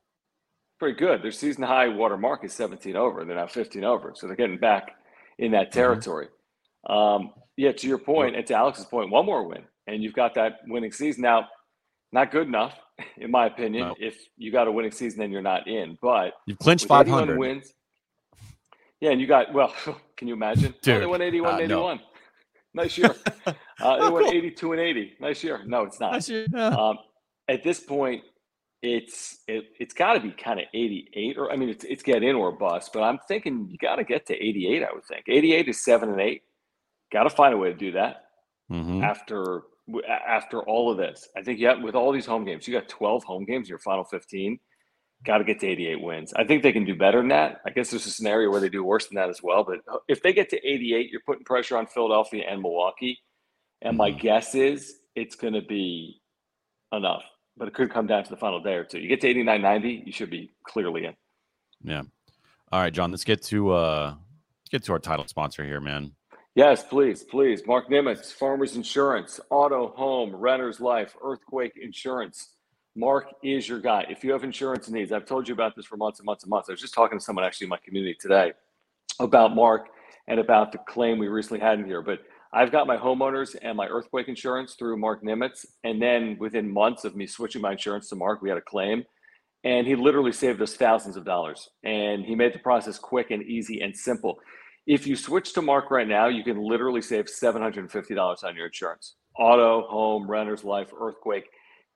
[0.78, 1.22] pretty good.
[1.22, 3.24] Their season high water mark is 17 over.
[3.24, 4.12] They're now 15 over.
[4.14, 4.92] So they're getting back
[5.38, 5.78] in that mm-hmm.
[5.78, 6.28] territory.
[6.88, 6.92] Mm-hmm.
[6.92, 10.34] Um, yeah, to your point, and to Alex's point, one more win, and you've got
[10.34, 11.22] that winning season.
[11.22, 11.48] Now,
[12.12, 12.74] not good enough,
[13.16, 13.88] in my opinion.
[13.88, 13.94] No.
[13.98, 15.98] If you got a winning season, then you're not in.
[16.00, 17.72] But you've clinched 500 wins.
[19.00, 19.74] Yeah, and you got well.
[20.16, 20.74] Can you imagine?
[20.80, 21.96] Dude, oh, they won 81 uh, 81.
[21.96, 22.02] No.
[22.82, 23.14] Nice year.
[23.80, 25.12] uh, they won 82 and 80.
[25.20, 25.62] Nice year.
[25.66, 26.12] No, it's not.
[26.12, 26.46] Nice year.
[26.52, 26.68] Yeah.
[26.68, 26.98] Um,
[27.48, 28.22] at this point,
[28.82, 32.22] it's it, it's got to be kind of 88 or I mean it's it's get
[32.22, 34.82] in or bust, but I'm thinking you got to get to 88.
[34.82, 36.42] I would think 88 is seven and eight.
[37.12, 38.24] Got to find a way to do that
[38.70, 39.02] mm-hmm.
[39.02, 39.62] after
[40.26, 41.28] after all of this.
[41.36, 43.78] I think yeah, with all these home games, you got 12 home games in your
[43.78, 44.58] final 15.
[45.24, 46.34] Got to get to 88 wins.
[46.34, 47.60] I think they can do better than that.
[47.66, 49.64] I guess there's a scenario where they do worse than that as well.
[49.64, 53.18] But if they get to 88, you're putting pressure on Philadelphia and Milwaukee.
[53.80, 53.98] And mm-hmm.
[53.98, 56.20] my guess is it's going to be
[56.92, 57.22] enough
[57.56, 58.98] but it could come down to the final day or two.
[58.98, 61.14] You get to 89.90, you should be clearly in.
[61.82, 62.02] Yeah.
[62.72, 66.12] All right, John, let's get to uh let's get to our title sponsor here, man.
[66.54, 67.66] Yes, please, please.
[67.66, 72.54] Mark Nimitz, Farmers Insurance, Auto, Home, Renter's Life, Earthquake Insurance.
[72.96, 74.06] Mark is your guy.
[74.08, 76.50] If you have insurance needs, I've told you about this for months and months and
[76.50, 76.70] months.
[76.70, 78.54] I was just talking to someone actually in my community today
[79.20, 79.88] about Mark
[80.28, 82.00] and about the claim we recently had in here.
[82.00, 82.20] But
[82.52, 85.66] I've got my homeowners and my earthquake insurance through Mark Nimitz.
[85.84, 89.04] And then within months of me switching my insurance to Mark, we had a claim.
[89.64, 91.68] And he literally saved us thousands of dollars.
[91.84, 94.38] And he made the process quick and easy and simple.
[94.86, 99.16] If you switch to Mark right now, you can literally save $750 on your insurance
[99.38, 101.44] auto, home, renter's life, earthquake.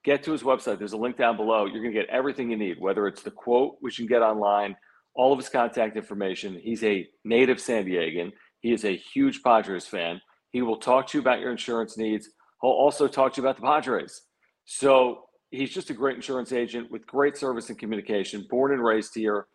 [0.03, 0.79] Get to his website.
[0.79, 1.65] There's a link down below.
[1.65, 4.23] You're going to get everything you need, whether it's the quote, which you can get
[4.23, 4.75] online,
[5.15, 6.59] all of his contact information.
[6.61, 8.31] He's a native San Diegan.
[8.61, 10.21] He is a huge Padres fan.
[10.51, 12.29] He will talk to you about your insurance needs.
[12.61, 14.21] He'll also talk to you about the Padres.
[14.65, 19.15] So he's just a great insurance agent with great service and communication, born and raised
[19.15, 19.47] here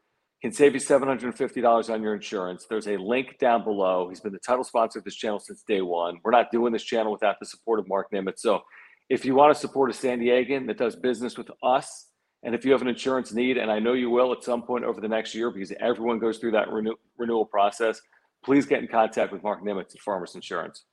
[0.43, 2.67] can save you $750 on your insurance.
[2.69, 4.09] There's a link down below.
[4.09, 6.19] He's been the title sponsor of this channel since day one.
[6.23, 8.41] We're not doing this channel without the support of Mark Nimitz.
[8.41, 8.63] So
[9.09, 12.11] if you want to support a San Diegan that does business with us,
[12.43, 14.85] and if you have an insurance need, and I know you will at some point
[14.85, 18.01] over the next year because everyone goes through that renew- renewal process,
[18.45, 20.85] please get in contact with Mark Nimitz at Farmers Insurance.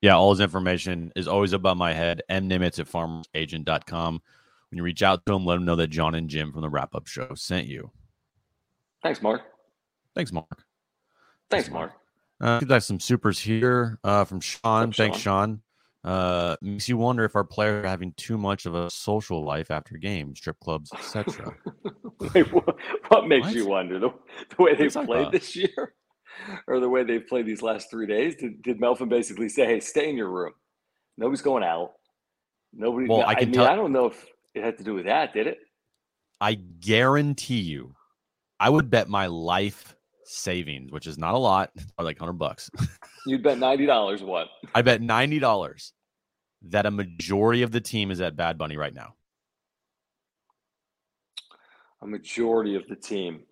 [0.00, 2.22] Yeah, all his information is always above my head.
[2.30, 4.22] mnimitz at farmersagent.com.
[4.70, 6.70] When you reach out to him, let him know that John and Jim from the
[6.70, 7.90] wrap up show sent you.
[9.02, 9.42] Thanks, Mark.
[10.14, 10.64] Thanks, Mark.
[11.50, 11.92] Thanks, Mark.
[12.40, 14.92] Uh, have some supers here uh, from Sean.
[14.92, 15.60] Thanks, Sean.
[16.02, 19.70] Uh, makes you wonder if our players are having too much of a social life
[19.70, 21.54] after games, strip clubs, etc.
[22.20, 22.76] What,
[23.08, 23.54] what, makes what?
[23.54, 23.98] you wonder?
[23.98, 24.10] The,
[24.54, 25.94] the way they played this year,
[26.66, 28.36] or the way they've played these last three days?
[28.36, 30.52] Did, did Melvin basically say, "Hey, stay in your room.
[31.16, 31.92] Nobody's going out.
[32.72, 35.06] Nobody." Well, I, I mean, tell- I don't know if it had to do with
[35.06, 35.32] that.
[35.32, 35.58] Did it?
[36.40, 37.94] I guarantee you,
[38.58, 42.70] I would bet my life savings, which is not a lot, or like hundred bucks.
[43.26, 44.22] You'd bet ninety dollars.
[44.22, 44.48] What?
[44.74, 45.92] I bet ninety dollars
[46.62, 49.14] that a majority of the team is at Bad Bunny right now.
[52.02, 53.42] A majority of the team.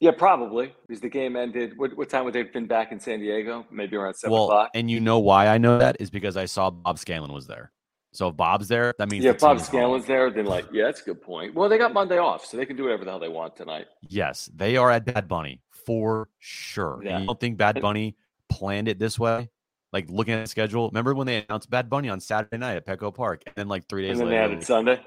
[0.00, 1.76] Yeah, probably because the game ended.
[1.76, 3.66] What, what time would they have been back in San Diego?
[3.70, 4.70] Maybe around seven well, o'clock.
[4.74, 7.72] And you know why I know that is because I saw Bob Scanlan was there.
[8.12, 9.32] So if Bob's there, that means yeah.
[9.32, 10.30] The Bob Scanlan's there.
[10.30, 11.54] Then like, yeah, that's a good point.
[11.54, 13.86] Well, they got Monday off, so they can do whatever the hell they want tonight.
[14.08, 17.00] Yes, they are at Bad Bunny for sure.
[17.02, 17.18] Yeah.
[17.18, 18.16] You don't think Bad Bunny
[18.48, 19.50] planned it this way?
[19.92, 20.88] Like looking at the schedule.
[20.88, 23.88] Remember when they announced Bad Bunny on Saturday night at Petco Park, and then like
[23.88, 25.00] three days and then later, they added Sunday.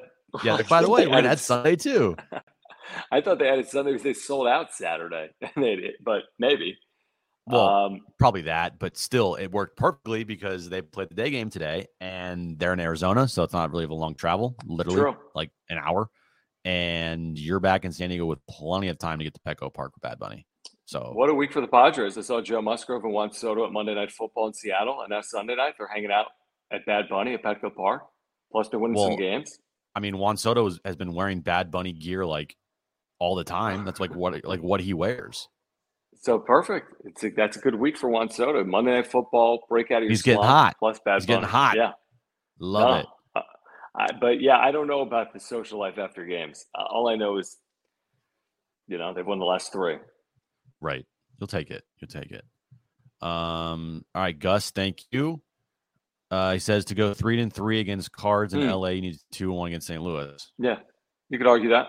[0.44, 0.62] Yeah.
[0.70, 2.18] By the way, we're gonna add Sunday too.
[3.12, 5.30] I thought they added Sunday because they sold out Saturday.
[6.04, 6.78] but maybe.
[7.48, 11.50] Well, um, probably that, but still, it worked perfectly because they played the day game
[11.50, 15.16] today, and they're in Arizona, so it's not really a long travel, literally true.
[15.34, 16.10] like an hour.
[16.64, 19.94] And you're back in San Diego with plenty of time to get to Petco Park
[19.96, 20.46] with Bad Bunny.
[20.86, 22.18] So, what a week for the Padres!
[22.18, 25.22] I saw Joe Musgrove and Juan Soto at Monday Night Football in Seattle, and now
[25.22, 26.28] Sunday night they're hanging out
[26.72, 28.04] at Bad Bunny at Petco Park.
[28.52, 29.58] Plus, they're winning well, some games.
[29.96, 32.56] I mean, Juan Soto has been wearing Bad Bunny gear like
[33.22, 33.86] all the time.
[33.86, 35.48] That's like what like what he wears.
[36.22, 36.88] So perfect.
[37.06, 38.64] It's a, that's a good week for Juan Soto.
[38.64, 40.76] Monday Night Football, break out of your He's getting hot.
[40.80, 41.16] Plus bad.
[41.16, 41.78] He's getting hot.
[41.78, 41.92] Yeah,
[42.60, 43.06] love no, it.
[43.36, 43.42] Uh,
[43.96, 46.66] I, but yeah, I don't know about the social life after games.
[46.76, 47.58] Uh, all I know is,
[48.88, 49.98] you know, they've won the last three.
[50.80, 51.06] Right.
[51.40, 51.84] You'll take it.
[52.00, 52.44] You'll take it.
[53.22, 54.04] Um.
[54.16, 54.72] All right, Gus.
[54.72, 55.42] Thank you.
[56.32, 58.82] Uh, he says to go three and three against Cards in mm.
[58.82, 60.02] LA, you need two and one against St.
[60.02, 60.52] Louis.
[60.58, 60.78] Yeah,
[61.30, 61.88] you could argue that.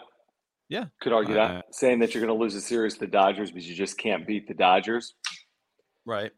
[0.73, 3.07] Yeah, could argue uh, that saying that you're going to lose a series to the
[3.07, 5.13] Dodgers because you just can't beat the Dodgers.
[6.07, 6.33] Right.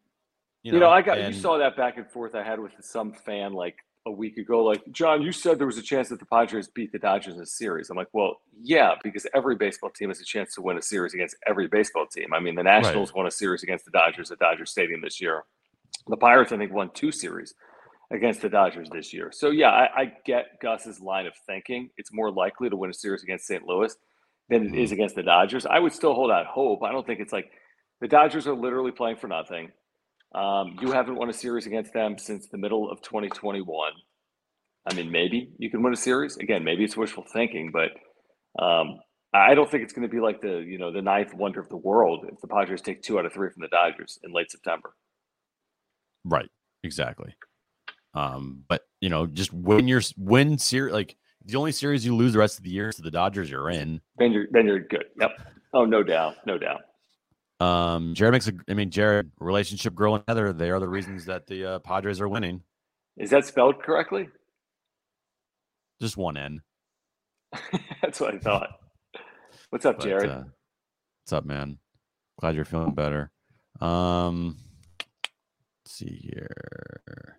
[0.64, 2.59] You know, you know I got and, you saw that back and forth I had
[2.59, 4.64] with some fan like a week ago.
[4.64, 7.42] Like, John, you said there was a chance that the Padres beat the Dodgers in
[7.42, 7.90] a series.
[7.90, 11.14] I'm like, well, yeah, because every baseball team has a chance to win a series
[11.14, 12.35] against every baseball team.
[12.35, 13.18] I mean, the Nationals right.
[13.18, 15.44] won a series against the Dodgers at Dodger Stadium this year.
[16.09, 17.55] The Pirates, I think, won two series
[18.11, 19.31] against the Dodgers this year.
[19.33, 21.90] So yeah, I, I get Gus's line of thinking.
[21.97, 23.64] It's more likely to win a series against St.
[23.64, 23.94] Louis
[24.48, 24.94] than it is mm-hmm.
[24.94, 25.66] against the Dodgers.
[25.66, 26.83] I would still hold out hope.
[26.83, 27.50] I don't think it's like
[28.00, 29.70] the Dodgers are literally playing for nothing.
[30.35, 33.92] Um, you haven't won a series against them since the middle of 2021.
[34.87, 36.64] I mean, maybe you can win a series again.
[36.64, 38.98] Maybe it's wishful thinking, but um,
[39.33, 41.68] I don't think it's going to be like the you know the ninth wonder of
[41.68, 44.50] the world if the Padres take two out of three from the Dodgers in late
[44.50, 44.94] September.
[46.24, 46.50] Right.
[46.83, 47.35] Exactly.
[48.12, 52.33] Um, but you know, just win your win series like the only series you lose
[52.33, 54.00] the rest of the year to the Dodgers, you're in.
[54.18, 55.07] Then you're then you're good.
[55.20, 55.30] Yep.
[55.72, 56.83] Oh, no doubt, no doubt.
[57.61, 58.52] Um, Jared makes a.
[58.68, 60.52] I mean, Jared, relationship girl and Heather.
[60.52, 62.62] They are the reasons that the uh, Padres are winning.
[63.16, 64.28] Is that spelled correctly?
[66.00, 66.62] Just one N.
[68.02, 68.68] That's what I thought.
[69.70, 70.30] What's up, but, Jared?
[70.30, 70.42] Uh,
[71.22, 71.78] what's up, man?
[72.40, 73.30] Glad you're feeling better.
[73.80, 74.57] Um,
[75.85, 77.38] let's see here.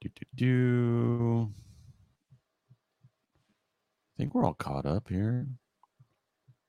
[0.00, 1.50] Do, do, do.
[4.16, 5.46] I think we're all caught up here.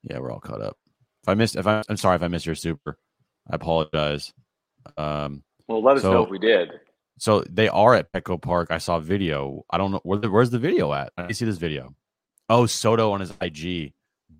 [0.02, 0.76] Yeah, we're all caught up.
[1.22, 2.98] If I missed, if I, I'm sorry if I missed your super,
[3.50, 4.32] I apologize.
[4.96, 6.70] Um, well, let us so- know if we did.
[7.18, 8.68] so they are at Petco Park.
[8.70, 9.64] I saw a video.
[9.70, 11.12] I don't know where the, where's the video at.
[11.16, 11.94] I didn't see this video.
[12.48, 13.92] Oh, Soto on his IG.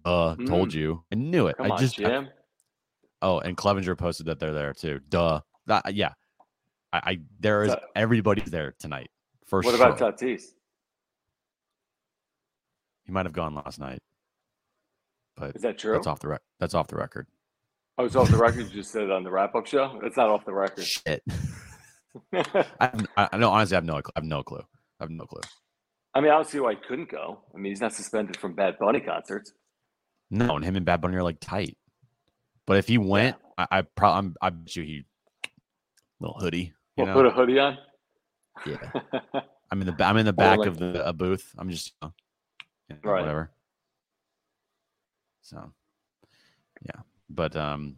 [0.05, 1.05] Uh, told you.
[1.13, 1.57] I knew it.
[1.57, 2.01] Come I on, just.
[2.01, 2.27] I-
[3.23, 5.01] oh, and Clevenger posted that they're there too.
[5.09, 5.41] Duh.
[5.67, 6.13] That, yeah.
[6.93, 9.11] I, I there is everybody's there tonight
[9.47, 9.87] for what sure.
[9.87, 10.43] about Tatis?
[13.05, 14.01] he might have gone last night,
[15.37, 15.93] but Is that true?
[15.93, 17.27] that's off the rec- That's off the record.
[17.99, 18.67] Oh, it's off the record.
[18.69, 19.99] You just said it on the wrap-up show.
[20.03, 20.85] That's not off the record.
[20.85, 21.23] Shit.
[22.33, 23.51] I, I, know.
[23.51, 23.97] Honestly, I have no.
[23.97, 24.63] I have no clue.
[25.01, 25.41] I have no clue.
[26.15, 27.41] I mean, I don't see why he couldn't go.
[27.55, 29.53] I mean, he's not suspended from Bad Bunny concerts.
[30.31, 31.77] No, and him and Bad Bunny are like tight.
[32.67, 35.05] But if he went, I, I probably I bet you he
[36.21, 36.73] little hoodie.
[37.03, 37.79] You know, put a hoodie on.
[38.67, 38.77] yeah.
[39.71, 41.53] I'm in the I'm in the back like- of the a booth.
[41.59, 42.09] I'm just you
[42.91, 43.21] know, Right.
[43.21, 43.51] whatever.
[45.41, 45.73] So,
[46.85, 47.97] yeah, but um,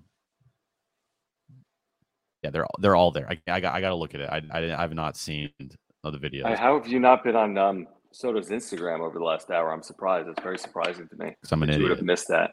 [2.42, 3.28] yeah, they're all they're all there.
[3.28, 4.28] I, I got I got to look at it.
[4.30, 6.44] I I, I have not seen the videos.
[6.44, 9.72] Uh, How have you not been on um, Soto's Instagram over the last hour?
[9.72, 10.28] I'm surprised.
[10.28, 11.34] It's very surprising to me.
[11.50, 12.52] I'm an You would have missed that.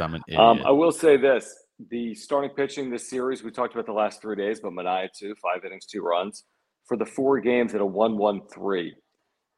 [0.00, 0.40] I'm an idiot.
[0.40, 1.54] Um, I will say this:
[1.90, 5.34] the starting pitching this series, we talked about the last three days, but Manaea two,
[5.42, 6.44] five innings, two runs
[6.86, 8.94] for the four games at a one-one-three.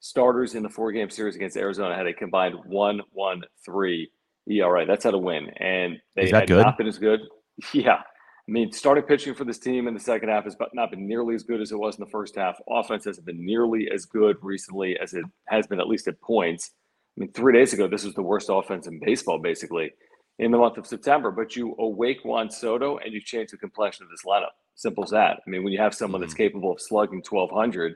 [0.01, 4.11] Starters in the four-game series against Arizona had a combined one-one-three
[4.49, 4.87] ERA.
[4.87, 6.63] That's how to win, and they had good?
[6.63, 7.21] not been as good.
[7.73, 8.03] Yeah,
[8.49, 11.35] I mean, starting pitching for this team in the second half has not been nearly
[11.35, 12.57] as good as it was in the first half.
[12.69, 16.73] Offense hasn't been nearly as good recently as it has been, at least at points.
[17.17, 19.91] I mean, three days ago, this was the worst offense in baseball, basically,
[20.39, 21.31] in the month of September.
[21.31, 24.55] But you awake Juan Soto and you change the complexion of this lineup.
[24.75, 25.41] Simple as that.
[25.47, 27.95] I mean, when you have someone that's capable of slugging 1,200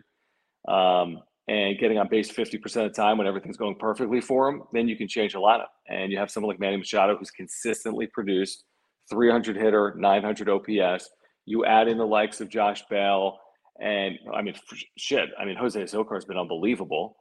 [0.69, 4.63] um, and getting on base 50% of the time when everything's going perfectly for him,
[4.73, 5.67] then you can change the lineup.
[5.89, 8.65] And you have someone like Manny Machado who's consistently produced
[9.11, 11.11] 300 hitter, 900 OPS.
[11.45, 13.39] You add in the likes of Josh Bell.
[13.81, 14.55] And I mean,
[14.97, 15.31] shit.
[15.39, 17.17] I mean, Jose Azocar has been unbelievable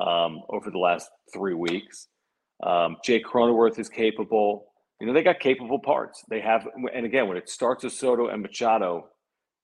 [0.00, 2.08] um, over the last three weeks.
[2.62, 4.66] Um, Jake Cronenworth is capable.
[5.00, 6.24] You know, they got capable parts.
[6.30, 9.08] They have, and again, when it starts with Soto and Machado,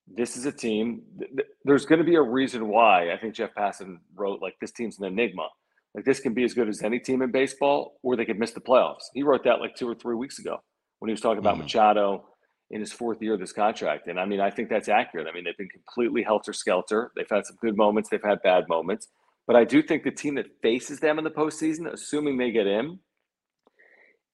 [0.07, 1.03] this is a team.
[1.19, 4.55] th- th- There's going to be a reason why I think Jeff Passan wrote like
[4.61, 5.49] this team's an enigma.
[5.95, 8.53] Like this can be as good as any team in baseball, or they could miss
[8.53, 9.05] the playoffs.
[9.15, 10.59] He wrote that like two or three weeks ago
[10.99, 11.63] when he was talking about Mhm.
[11.63, 12.25] Machado
[12.71, 14.09] in his fourth year of this contract.
[14.09, 15.27] And I mean, I think that's accurate.
[15.27, 17.13] I mean, they've been completely helter skelter.
[17.17, 19.09] They've had some good moments, they've had bad moments.
[19.49, 22.67] But I do think the team that faces them in the postseason, assuming they get
[22.67, 22.99] in,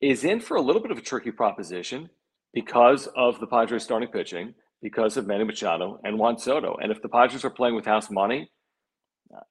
[0.00, 2.10] is in for a little bit of a tricky proposition
[2.52, 6.76] because of the Padres starting pitching, because of Manny Machado and Juan Soto.
[6.82, 8.50] And if the Padres are playing with house money,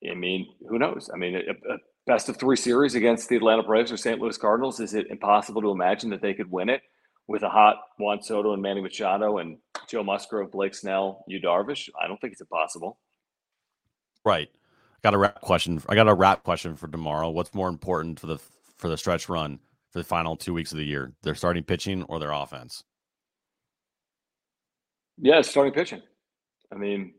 [0.10, 1.10] I mean, who knows?
[1.14, 4.20] I mean, a, a best of three series against the Atlanta Braves or St.
[4.20, 6.82] Louis Cardinals, is it impossible to imagine that they could win it
[7.28, 11.90] with a hot Juan Soto and Manny Machado and Joe Musgrove, Blake Snell, Yu Darvish?
[12.02, 13.00] I don't think it's impossible.
[14.26, 14.50] Right.
[15.04, 15.82] Got a wrap question.
[15.90, 17.30] I got a wrap question for tomorrow.
[17.30, 18.38] What's more important for the
[18.78, 19.60] for the stretch run
[19.92, 21.12] for the final two weeks of the year?
[21.24, 22.84] Their starting pitching or their offense?
[25.18, 26.02] Yeah, starting pitching.
[26.72, 27.14] I mean,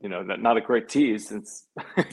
[0.00, 2.06] you know, not, not a great tease since I'm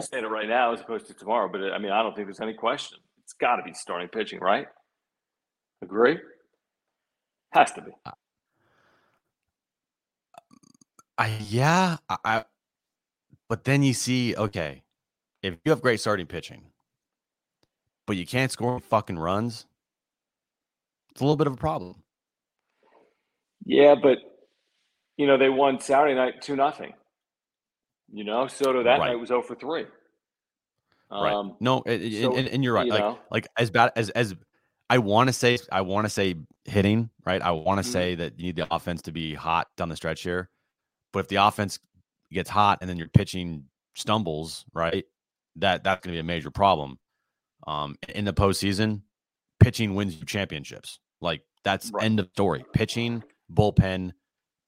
[0.00, 1.48] saying it right now as opposed to tomorrow.
[1.52, 2.98] But I mean, I don't think there's any question.
[3.22, 4.66] It's got to be starting pitching, right?
[5.82, 6.18] Agree?
[7.50, 7.90] Has to be.
[8.06, 8.12] Uh,
[11.18, 11.98] I yeah.
[12.08, 12.44] I
[13.52, 14.82] but then you see, okay,
[15.42, 16.62] if you have great starting pitching,
[18.06, 19.66] but you can't score fucking runs,
[21.10, 22.02] it's a little bit of a problem.
[23.66, 24.16] Yeah, but
[25.18, 26.94] you know, they won Saturday night two nothing.
[28.10, 29.08] You know, Soto that Right.
[29.08, 29.84] night was 0 for three.
[31.10, 31.34] right.
[31.34, 32.86] Um, No, and, and- so, and, and you're right.
[32.86, 33.18] you like know.
[33.30, 34.34] like as bad as as
[34.88, 37.10] I want to say, I want to say hitting.
[37.26, 37.42] Right.
[37.42, 37.92] I want to Mhm.
[37.92, 40.48] say that you need the offense to be hot down the stretch here.
[41.12, 41.78] But if the offense
[42.32, 43.64] gets hot and then your pitching
[43.94, 45.04] stumbles, right,
[45.56, 46.98] that that's going to be a major problem.
[47.66, 49.02] Um, in the postseason,
[49.60, 50.98] pitching wins you championships.
[51.20, 52.04] Like that's Right.
[52.04, 52.64] end of story.
[52.72, 53.22] Pitching,
[53.52, 54.12] bullpen,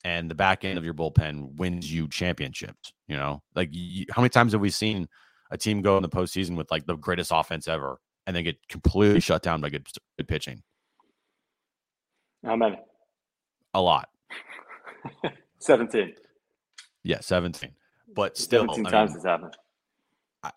[0.04, 2.92] and the back end of your bullpen wins you championships.
[3.08, 5.08] You know, like you, how many times have we seen
[5.50, 8.56] a team go in the postseason with like the greatest offense ever and then get
[8.68, 9.86] completely shut down by good,
[10.16, 10.62] good pitching?
[12.44, 12.78] How many?
[13.72, 14.08] A lot.
[15.58, 16.12] 17.
[17.04, 17.70] Yeah, 17.
[18.14, 19.56] But still, 17 I times mean, has happened.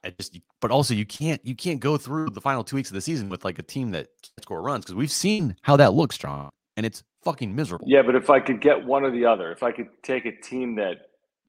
[0.03, 2.95] I just, but also you can't you can't go through the final two weeks of
[2.95, 5.93] the season with like a team that can't score runs because we've seen how that
[5.93, 7.85] looks, John, and it's fucking miserable.
[7.87, 10.31] Yeah, but if I could get one or the other, if I could take a
[10.31, 10.97] team that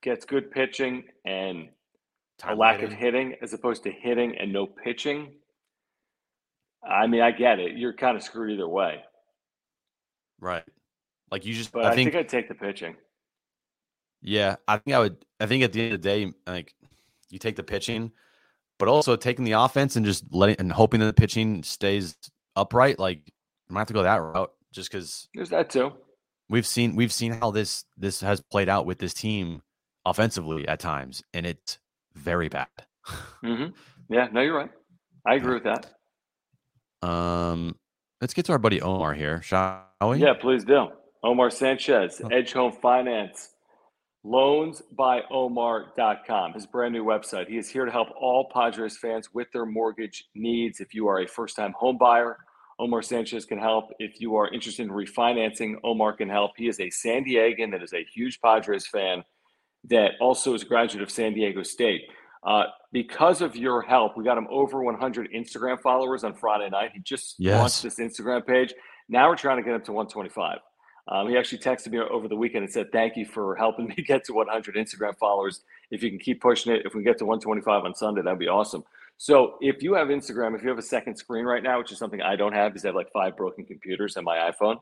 [0.02, 1.68] gets good pitching and
[2.44, 2.92] a lack hitting.
[2.92, 5.32] of hitting as opposed to hitting and no pitching,
[6.88, 7.76] I mean, I get it.
[7.76, 9.02] You're kind of screwed either way.
[10.40, 10.64] Right.
[11.30, 12.96] Like you just, but I, I think, think I'd take the pitching.
[14.22, 15.16] Yeah, I think I would.
[15.40, 16.74] I think at the end of the day, like
[17.30, 18.12] you take the pitching,
[18.78, 22.16] but also taking the offense and just letting and hoping that the pitching stays
[22.56, 22.98] upright.
[22.98, 23.32] Like
[23.70, 25.92] I might have to go that route just because there's that too.
[26.48, 29.62] We've seen we've seen how this this has played out with this team
[30.04, 31.78] offensively at times, and it's
[32.14, 32.68] very bad.
[33.42, 33.72] mm-hmm.
[34.08, 34.70] Yeah, no, you're right.
[35.26, 37.06] I agree with that.
[37.06, 37.76] Um,
[38.20, 40.18] let's get to our buddy Omar here, shall we?
[40.18, 40.88] Yeah, please do.
[41.22, 42.28] Omar Sanchez, oh.
[42.28, 43.50] Edge Home Finance,
[44.24, 47.48] loansbyomar.com, his brand new website.
[47.48, 50.80] He is here to help all Padres fans with their mortgage needs.
[50.80, 52.38] If you are a first time home buyer,
[52.78, 53.90] Omar Sanchez can help.
[53.98, 56.52] If you are interested in refinancing, Omar can help.
[56.56, 59.24] He is a San Diegan that is a huge Padres fan
[59.84, 62.02] that also is a graduate of San Diego State.
[62.44, 66.90] Uh, because of your help, we got him over 100 Instagram followers on Friday night.
[66.94, 67.58] He just yes.
[67.58, 68.72] launched this Instagram page.
[69.08, 70.58] Now we're trying to get him to 125.
[71.10, 73.96] Um, he actually texted me over the weekend and said, "Thank you for helping me
[73.96, 75.62] get to 100 Instagram followers.
[75.90, 78.48] If you can keep pushing it, if we get to 125 on Sunday, that'd be
[78.48, 78.84] awesome."
[79.16, 81.98] So, if you have Instagram, if you have a second screen right now, which is
[81.98, 84.80] something I don't have, because I have like five broken computers and my iPhone,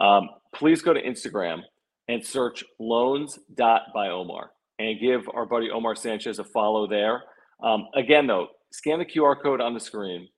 [0.00, 1.60] um, please go to Instagram
[2.08, 4.48] and search loans.byomar
[4.78, 7.24] and give our buddy Omar Sanchez a follow there.
[7.62, 10.28] Um, again, though, scan the QR code on the screen,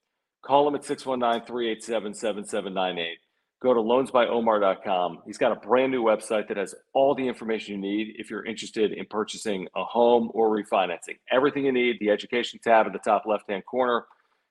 [0.45, 3.19] call him at 619 387 7798.
[3.63, 5.21] Go to loansbyomar.com.
[5.25, 8.45] He's got a brand new website that has all the information you need if you're
[8.45, 11.19] interested in purchasing a home or refinancing.
[11.31, 14.07] Everything you need, the education tab in the top left hand corner.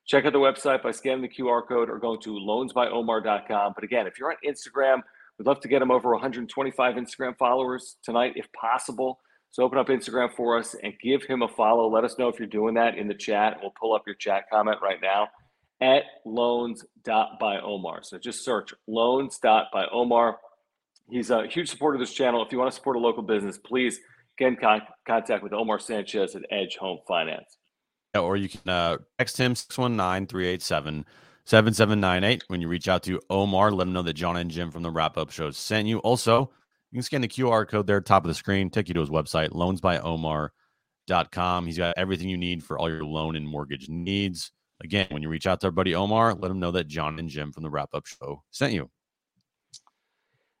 [0.06, 3.72] Check out the website by scanning the QR code or going to loansbyomar.com.
[3.74, 5.02] But again, if you're on Instagram,
[5.38, 9.20] we'd love to get him over 125 Instagram followers tonight if possible.
[9.50, 11.86] So open up Instagram for us and give him a follow.
[11.86, 13.58] Let us know if you're doing that in the chat.
[13.60, 15.28] We'll pull up your chat comment right now
[15.82, 18.04] at loans.byomar.
[18.04, 20.34] So just search loans.byomar.
[21.10, 22.42] He's a huge supporter of this channel.
[22.44, 23.98] If you want to support a local business, please
[24.38, 27.58] get in con- contact with Omar Sanchez at Edge Home Finance.
[28.14, 31.04] Yeah, or you can uh, text him 619 387
[31.44, 32.44] 7798.
[32.46, 34.90] When you reach out to Omar, let him know that John and Jim from the
[34.90, 35.98] wrap up show sent you.
[35.98, 36.52] Also,
[36.92, 39.10] you can scan the QR code there, top of the screen, take you to his
[39.10, 41.66] website, loansbyomar.com.
[41.66, 44.52] He's got everything you need for all your loan and mortgage needs.
[44.82, 47.28] Again, when you reach out to our buddy Omar, let him know that John and
[47.28, 48.90] Jim from the wrap up show sent you.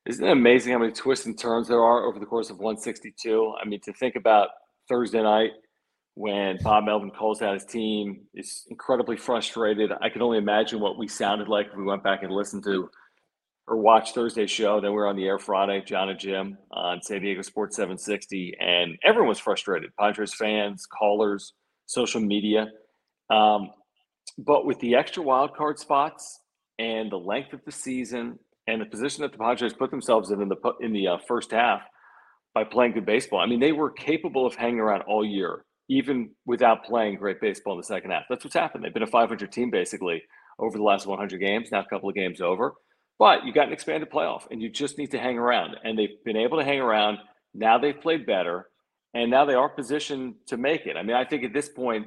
[0.06, 3.54] Isn't it amazing how many twists and turns there are over the course of 162?
[3.60, 4.48] I mean, to think about
[4.88, 5.52] Thursday night
[6.14, 9.90] when Bob Melvin calls out his team is incredibly frustrated.
[10.00, 12.90] I can only imagine what we sounded like if we went back and listened to
[13.68, 14.80] or watched Thursday's show.
[14.80, 18.56] Then we are on the air Friday, John and Jim on San Diego Sports 760,
[18.60, 19.90] and everyone was frustrated.
[19.98, 21.54] Padres fans, callers,
[21.86, 22.66] social media.
[23.30, 23.70] Um,
[24.38, 26.40] but with the extra wild card spots
[26.78, 30.40] and the length of the season and the position that the Padres put themselves in
[30.40, 31.82] in the in the uh, first half
[32.54, 36.30] by playing good baseball, I mean they were capable of hanging around all year, even
[36.46, 38.24] without playing great baseball in the second half.
[38.28, 38.84] That's what's happened.
[38.84, 40.22] They've been a 500 team basically
[40.58, 41.70] over the last 100 games.
[41.72, 42.74] Now a couple of games over,
[43.18, 45.76] but you got an expanded playoff, and you just need to hang around.
[45.84, 47.18] And they've been able to hang around.
[47.54, 48.68] Now they've played better,
[49.14, 50.96] and now they are positioned to make it.
[50.96, 52.06] I mean, I think at this point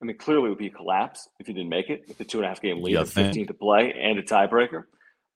[0.00, 2.24] I mean, clearly it would be a collapse if you didn't make it with the
[2.24, 4.84] two and a half game lead yeah, 15 to play and a tiebreaker.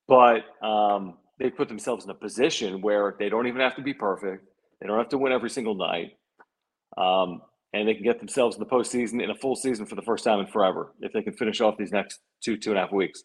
[0.07, 3.95] But um, they put themselves in a position where they don't even have to be
[3.95, 4.47] perfect.
[4.81, 6.13] They don't have to win every single night.
[6.97, 7.43] Um,
[7.73, 10.25] and they can get themselves in the postseason in a full season for the first
[10.25, 12.93] time in forever if they can finish off these next two, two and a half
[12.93, 13.23] weeks.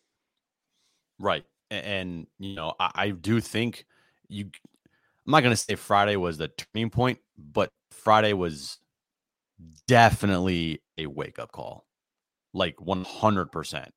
[1.19, 1.43] Right.
[1.69, 3.85] And, you know, I, I do think
[4.29, 8.79] you, I'm not going to say Friday was the turning point, but Friday was
[9.87, 11.85] definitely a wake up call,
[12.53, 13.89] like 100%.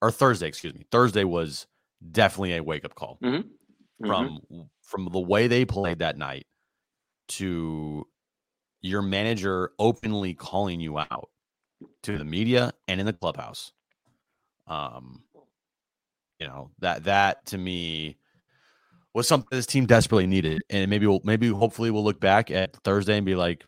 [0.00, 0.84] Or Thursday, excuse me.
[0.90, 1.66] Thursday was
[2.10, 3.36] definitely a wake up call mm-hmm.
[3.36, 4.06] Mm-hmm.
[4.06, 4.40] from
[4.80, 6.46] from the way they played that night
[7.28, 8.04] to
[8.80, 11.30] your manager openly calling you out
[12.02, 13.72] to the media and in the clubhouse.
[14.66, 15.22] Um,
[16.40, 18.18] you know that that to me
[19.14, 20.62] was something this team desperately needed.
[20.70, 23.64] And maybe we'll maybe hopefully we'll look back at Thursday and be like,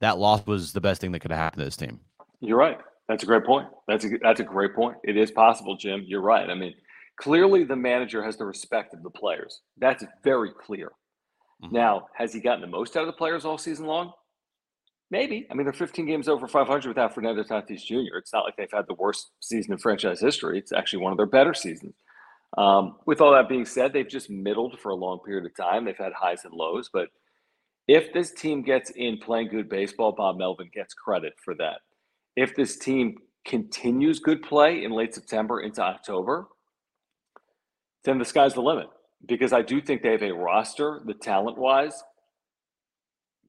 [0.00, 2.00] that loss was the best thing that could have happened to this team.
[2.40, 2.78] You're right.
[3.08, 3.68] That's a great point.
[3.86, 4.96] That's a that's a great point.
[5.02, 6.04] It is possible, Jim.
[6.06, 6.48] You're right.
[6.48, 6.74] I mean,
[7.16, 9.62] clearly the manager has the respect of the players.
[9.78, 10.92] That's very clear.
[11.62, 11.74] Mm-hmm.
[11.74, 14.12] Now, has he gotten the most out of the players all season long?
[15.10, 15.46] Maybe.
[15.50, 18.18] I mean, they're 15 games over 500 without Fernando Tatis Jr.
[18.18, 20.58] It's not like they've had the worst season in franchise history.
[20.58, 21.94] It's actually one of their better seasons.
[22.56, 25.84] Um, with all that being said, they've just middled for a long period of time.
[25.84, 27.08] They've had highs and lows, but
[27.88, 31.80] if this team gets in playing good baseball, Bob Melvin gets credit for that.
[32.36, 33.16] If this team
[33.46, 36.48] continues good play in late September into October,
[38.04, 38.88] then the sky's the limit
[39.26, 42.04] because I do think they have a roster, the talent wise,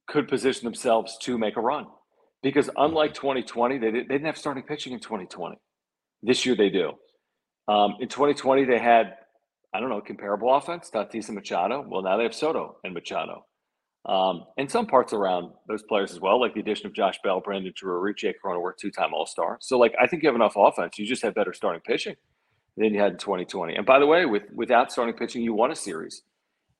[0.07, 1.85] could position themselves to make a run.
[2.41, 5.57] Because unlike 2020, they, did, they didn't have starting pitching in 2020.
[6.23, 6.93] This year they do.
[7.67, 9.17] Um, in 2020, they had,
[9.73, 11.85] I don't know, comparable offense, Tatis and Machado.
[11.87, 13.45] Well, now they have Soto and Machado.
[14.05, 17.41] Um, and some parts around those players as well, like the addition of Josh Bell,
[17.41, 19.57] Brandon Drury, Jake Cronenworth, two-time All-Star.
[19.61, 20.97] So, like, I think you have enough offense.
[20.97, 22.15] You just have better starting pitching
[22.77, 23.75] than you had in 2020.
[23.75, 26.23] And by the way, with without starting pitching, you won a series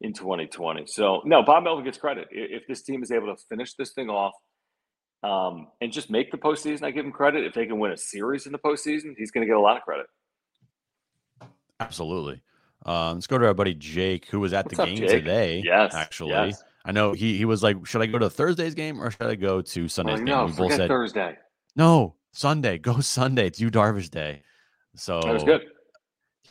[0.02, 0.86] in 2020.
[0.88, 2.30] So, no, Bob Melvin gets credit.
[2.32, 4.34] If this team is able to finish this thing off
[5.22, 7.46] um, and just make the postseason, I give him credit.
[7.46, 9.76] If they can win a series in the postseason, he's going to get a lot
[9.76, 10.06] of credit.
[11.82, 12.42] Absolutely.
[12.86, 15.62] Um, let's go to our buddy Jake, who was at What's the game today.
[15.66, 16.64] Yes, actually, yes.
[16.86, 19.36] I know he he was like, should I go to Thursday's game or should I
[19.36, 20.26] go to Sunday's Oh, game?
[20.26, 21.38] no, we both said Thursday.
[21.76, 22.78] no, Sunday.
[22.78, 23.48] Go Sunday.
[23.48, 24.42] It's Yu Darvish Day.
[24.96, 25.62] So That was good.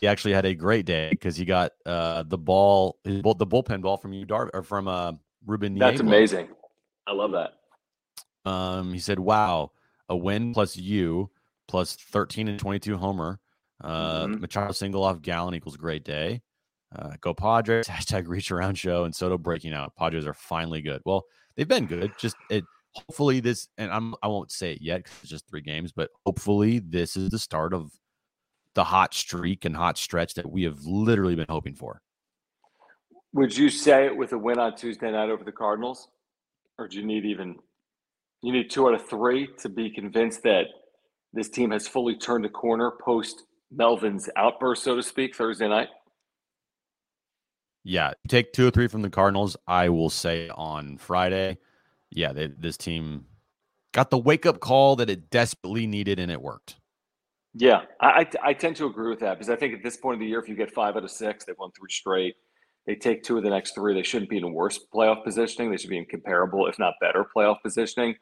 [0.00, 3.80] he actually had a great day because he got uh the ball, his the bullpen
[3.82, 5.12] ball from Yu Darvish or from uh
[5.46, 5.74] Ruben.
[5.78, 6.16] That's Niebla.
[6.16, 6.48] amazing.
[7.06, 7.54] I love that.
[8.50, 9.72] Um, he said, "Wow,
[10.08, 11.30] a win plus you
[11.68, 13.40] plus 13 and 22 homer.
[13.82, 14.40] Uh, Mhm.
[14.40, 16.40] Machado single off Gallen equals great day.
[16.94, 17.86] Uh, go Padres.
[17.88, 19.94] Hashtag reach around show and Soto breaking out.
[19.96, 21.02] Padres are finally good.
[21.04, 21.24] Well,
[21.56, 22.12] they've been good.
[22.18, 22.64] Just it.
[22.94, 26.10] Hopefully this, and I'm I won't say it yet 'cause it's just three games, but
[26.24, 27.92] hopefully this is the start of
[28.74, 32.00] the hot streak and hot stretch that we have literally been hoping for.
[33.34, 36.08] Would you say it with a win on Tuesday night over the Cardinals,
[36.78, 37.56] or do you need even
[38.42, 40.66] you need two out of three to be convinced that
[41.32, 45.88] this team has fully turned the corner post Melvin's outburst, so to speak, Thursday night?
[47.88, 49.56] Yeah, take two or three from the Cardinals.
[49.66, 51.56] I will say on Friday,
[52.10, 53.24] yeah, they, this team
[53.94, 56.76] got the wake up call that it desperately needed, and it worked.
[57.54, 60.16] Yeah, I, I, I tend to agree with that because I think at this point
[60.16, 62.34] of the year, if you get five out of six, they've won three straight.
[62.86, 63.94] They take two of the next three.
[63.94, 65.70] They shouldn't be in worse playoff positioning.
[65.70, 68.16] They should be in comparable, if not better, playoff positioning.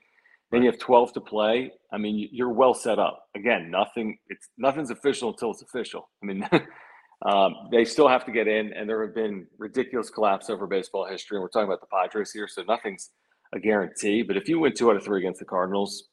[0.53, 1.73] Then you have 12 to play.
[1.93, 3.25] I mean, you- you're well set up.
[3.35, 4.19] Again, nothing.
[4.29, 6.09] It's nothing's official until it's official.
[6.23, 6.49] I mean,
[7.25, 11.07] um, they still have to get in, and there have been ridiculous collapse over baseball
[11.07, 11.37] history.
[11.37, 13.11] And we're talking about the Padres here, so nothing's
[13.55, 14.23] a guarantee.
[14.23, 16.09] But if you win two out of three against the Cardinals,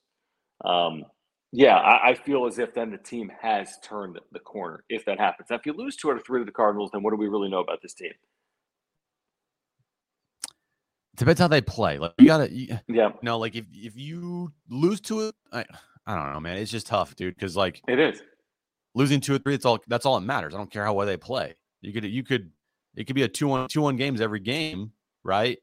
[0.64, 1.04] um,
[1.52, 4.86] yeah, I, I feel as if then the team has turned the corner.
[4.90, 7.04] If that happens, now, if you lose two out of three to the Cardinals, then
[7.04, 8.12] what do we really know about this team?
[11.16, 12.00] Depends how they play.
[12.00, 15.64] Like you gotta, you, Yeah, No, like if if you lose to it, I,
[16.08, 16.58] I don't know, man.
[16.58, 17.36] It's just tough, dude.
[17.36, 18.24] Because like it is.
[18.96, 20.54] Losing two or three, it's all that's all that matters.
[20.54, 21.56] I don't care how well they play.
[21.82, 22.52] You could you could
[22.96, 24.92] it could be a two one two one games every game,
[25.24, 25.58] right?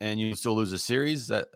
[0.00, 1.28] And you still lose a series.
[1.28, 1.48] That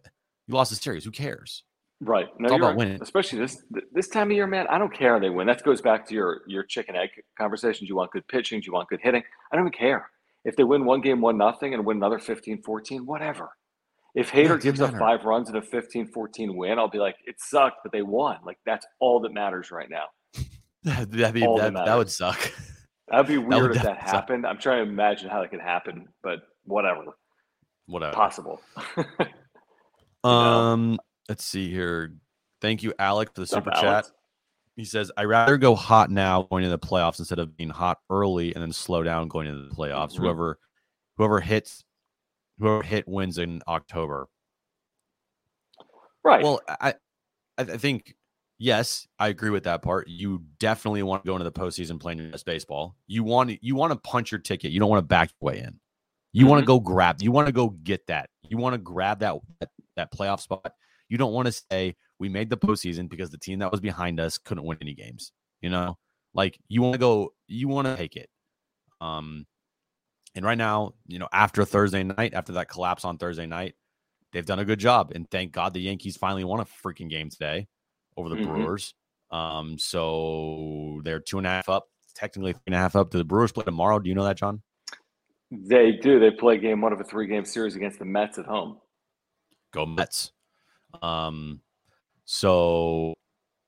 [0.47, 1.05] you lost a series.
[1.05, 1.65] Who cares?
[2.01, 2.27] Right.
[2.39, 2.77] No, It's all about right.
[2.77, 3.03] winning.
[3.03, 3.63] Especially this
[3.93, 4.67] this time of year, man.
[4.69, 5.47] I don't care how they win.
[5.47, 7.89] That goes back to your your chicken egg conversations.
[7.89, 8.63] You want good pitching.
[8.65, 9.23] You want good hitting.
[9.51, 10.11] I don't even care
[10.45, 13.51] if they win one game one nothing and win another 15-14, whatever.
[14.15, 17.79] If Hader gives up five runs and a 15-14 win, I'll be like, it sucked,
[17.83, 18.39] but they won.
[18.47, 20.05] Like that's all that matters right now.
[20.87, 22.53] That'd be, that, that that would suck.
[23.09, 24.15] That'd be weird if that definitely suck.
[24.15, 24.47] happened.
[24.47, 27.03] I'm trying to imagine how that could happen, but whatever.
[27.87, 28.13] Whatever.
[28.13, 28.61] Possible.
[30.25, 30.31] know?
[30.31, 32.15] Um, let's see here.
[32.61, 34.07] Thank you, Alec, for the super chat.
[34.77, 37.99] He says, "I rather go hot now going into the playoffs instead of being hot
[38.09, 40.13] early and then slow down going into the playoffs.
[40.13, 40.19] Mhm.
[40.19, 40.59] Whoever,
[41.17, 41.85] whoever hits,
[42.61, 44.29] whoever hit wins in October.
[46.23, 46.45] Right.
[46.45, 46.95] Well, I
[47.59, 48.15] I think
[48.59, 50.09] yes, I agree with that part.
[50.09, 52.97] You definitely want to go into the postseason playing your best baseball.
[53.07, 54.73] You want to, you want to punch your ticket.
[54.73, 55.79] You don't want to back your way in.
[56.33, 57.23] You want to go grab.
[57.23, 58.29] You want to go get that.
[58.49, 60.73] You want to grab that, that that playoff spot.
[61.09, 64.21] You don't want to say we made the postseason because the team that was behind
[64.21, 65.33] us couldn't win any games.
[65.63, 65.97] You know,
[66.35, 67.33] like you want to go.
[67.47, 68.29] You want to take it.
[69.01, 69.47] Um,
[70.35, 73.75] and right now, you know, after Thursday night, after that collapse on Thursday night,
[74.33, 75.13] they've done a good job.
[75.15, 77.67] And thank God the Yankees finally won a freaking game today
[78.17, 78.47] over the Mhm.
[78.47, 78.95] Brewers.
[79.31, 83.11] Um, so they're two and a half up, technically three and a half up.
[83.11, 83.99] Do the Brewers play tomorrow?
[83.99, 84.63] Do you know that, John?
[85.51, 86.19] They do.
[86.19, 88.81] They play game one of a three game series against the Mets at home.
[89.73, 90.33] Go Mets.
[91.03, 91.61] Um,
[92.25, 93.15] so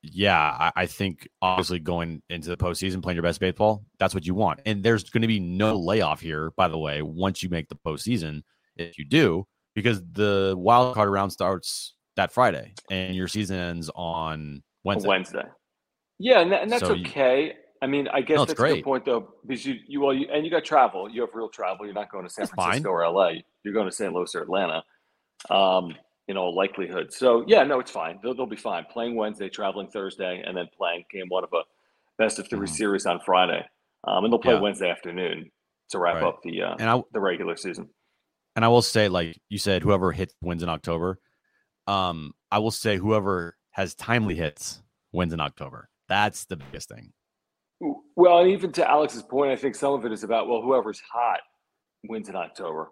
[0.03, 4.27] yeah, I, I, think obviously going into the postseason, playing your best baseball, that's what
[4.27, 4.61] you want.
[4.65, 7.77] And there's going to be no layoff here, by the way, once you make the
[7.77, 8.43] postseason,
[8.77, 13.91] if you do, because the wild card round starts that Friday and your season ends
[13.95, 15.09] on Wednesday.
[15.09, 15.45] Wednesday.
[16.19, 17.45] Yeah, and, that, and that's so okay.
[17.45, 20.13] You, I mean, I guess no, that's a good point though, because you you well,
[20.13, 21.09] you, and you got travel.
[21.09, 21.87] You have real travel.
[21.87, 23.07] You're not going to San that's Francisco fine.
[23.07, 23.31] or LA.
[23.63, 24.13] You're going to St.
[24.13, 24.83] Louis or Atlanta.
[25.49, 25.95] Um,
[26.29, 27.13] in all likelihood.
[27.13, 28.19] So yeah, no, it's fine.
[28.23, 28.85] They'll, they'll be fine.
[28.91, 31.63] Playing Wednesday, traveling Thursday, and then playing game one of a
[32.19, 32.67] best of 3 mm-hmm.
[32.67, 33.65] series on Friday.
[34.05, 34.61] Um, and they'll play yeah.
[34.61, 35.51] Wednesday afternoon
[35.91, 36.25] to wrap right.
[36.25, 37.89] up the uh, and I, the regular season.
[38.57, 41.19] And I will say, like you said, whoever hits wins in October.
[41.89, 44.83] Um, I will say whoever has timely hits
[45.13, 45.89] wins in October.
[46.09, 47.13] That's the biggest thing.
[48.15, 51.01] Well, and even to Alex's point, I think some of it is about well, whoever's
[51.13, 51.41] hot
[52.09, 52.91] wins in October.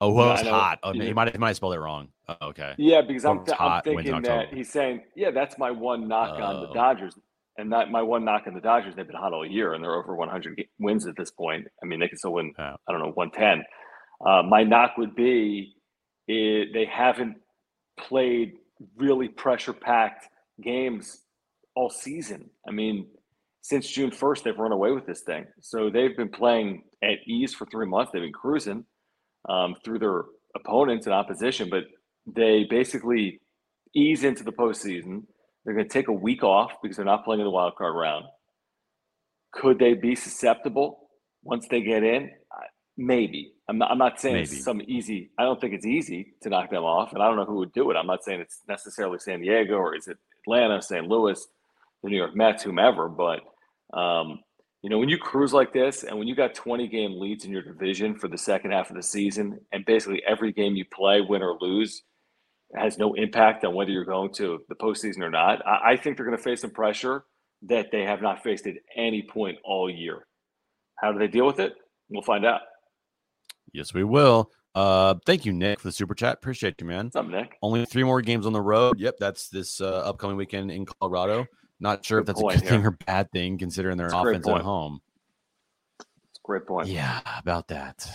[0.00, 0.78] Oh, whoever's yeah, hot.
[0.82, 2.08] Oh, he might he might have spelled it wrong.
[2.28, 2.74] Oh, okay.
[2.78, 6.62] Yeah, because I'm, th- I'm thinking that he's saying, yeah, that's my one knock on
[6.62, 6.74] the oh.
[6.74, 7.14] Dodgers,
[7.56, 8.94] and not my one knock on the Dodgers.
[8.96, 11.66] They've been hot all year, and they're over 100 wins at this point.
[11.82, 12.52] I mean, they can still win.
[12.58, 12.76] Yeah.
[12.88, 13.64] I don't know 110.
[14.26, 15.74] Uh, my knock would be
[16.26, 17.36] it, they haven't
[17.98, 18.52] played
[18.96, 20.28] really pressure packed
[20.62, 21.20] games
[21.74, 22.50] all season.
[22.66, 23.06] I mean,
[23.62, 25.46] since June 1st, they've run away with this thing.
[25.60, 28.12] So they've been playing at ease for three months.
[28.12, 28.84] They've been cruising
[29.48, 30.24] um, through their
[30.56, 31.84] opponents and opposition, but
[32.26, 33.40] they basically
[33.94, 35.24] ease into the postseason.
[35.64, 37.94] They're going to take a week off because they're not playing in the wild card
[37.94, 38.24] round.
[39.52, 41.10] Could they be susceptible
[41.42, 42.30] once they get in?
[43.00, 43.52] Maybe.
[43.68, 44.48] I'm not, I'm not saying Maybe.
[44.48, 45.30] it's some easy.
[45.38, 47.72] I don't think it's easy to knock them off, and I don't know who would
[47.72, 47.96] do it.
[47.96, 51.06] I'm not saying it's necessarily San Diego or is it Atlanta, St.
[51.06, 51.46] Louis,
[52.02, 53.08] the New York Mets, whomever.
[53.08, 53.40] But
[53.96, 54.40] um,
[54.82, 57.52] you know, when you cruise like this, and when you got 20 game leads in
[57.52, 61.20] your division for the second half of the season, and basically every game you play,
[61.20, 62.02] win or lose,
[62.74, 65.64] has no impact on whether you're going to the postseason or not.
[65.64, 67.24] I, I think they're going to face some pressure
[67.62, 70.26] that they have not faced at any point all year.
[70.96, 71.74] How do they deal with it?
[72.08, 72.62] We'll find out.
[73.78, 74.50] Yes, we will.
[74.74, 76.34] Uh, thank you, Nick, for the super chat.
[76.34, 77.06] Appreciate you, man.
[77.06, 77.56] What's up, Nick?
[77.62, 78.98] Only three more games on the road.
[78.98, 81.46] Yep, that's this uh, upcoming weekend in Colorado.
[81.78, 82.70] Not sure good if that's a good here.
[82.70, 85.00] thing or bad thing, considering their offense at home.
[86.00, 86.88] It's a great point.
[86.88, 88.10] Yeah, about that.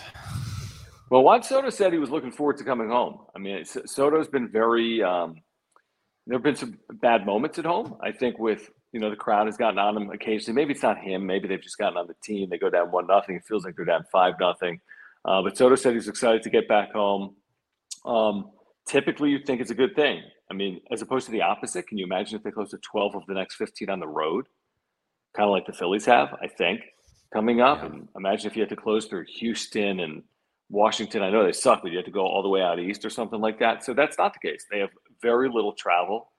[1.10, 3.20] Well, Juan Soto said he was looking forward to coming home.
[3.34, 5.02] I mean, Soto's been very.
[5.02, 5.36] Um,
[6.28, 7.96] there have been some bad moments at home.
[8.02, 10.56] I think with you know the crowd has gotten on him occasionally.
[10.56, 11.26] Maybe it's not him.
[11.26, 12.50] Maybe they've just gotten on the team.
[12.50, 13.38] They go down one nothing.
[13.38, 14.82] It feels like they're down five nothing.
[15.26, 17.36] Uh, but Soto said he's excited to get back home.
[18.06, 18.52] Um,
[18.88, 20.22] typically, you think it's a good thing.
[20.52, 21.88] I mean, as opposed to the opposite.
[21.88, 24.48] Can you imagine if they close to twelve of the next fifteen on the road,
[25.36, 26.36] kind of like the Phillies have?
[26.42, 26.82] I think
[27.34, 27.80] coming up.
[27.80, 27.86] Yeah.
[27.88, 30.24] And imagine if you had to close through Houston and
[30.70, 33.04] Washington, I know they suck, but you have to go all the way out east
[33.04, 33.84] or something like that.
[33.84, 34.66] So that's not the case.
[34.72, 34.90] They have
[35.22, 36.32] very little travel.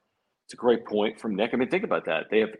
[0.46, 1.50] It's a great point from Nick.
[1.52, 2.26] I mean, think about that.
[2.30, 2.50] They have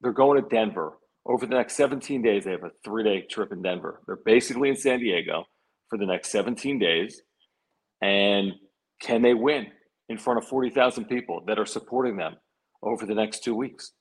[0.00, 0.94] they're going to Denver
[1.26, 2.44] over the next 17 days.
[2.44, 4.00] They have a three day trip in Denver.
[4.06, 5.44] They're basically in San Diego
[5.94, 7.22] for the next 17 days.
[8.02, 8.54] And
[9.00, 9.68] can they win
[10.08, 12.34] in front of 40,000 people that are supporting them
[12.82, 13.92] over the next two weeks?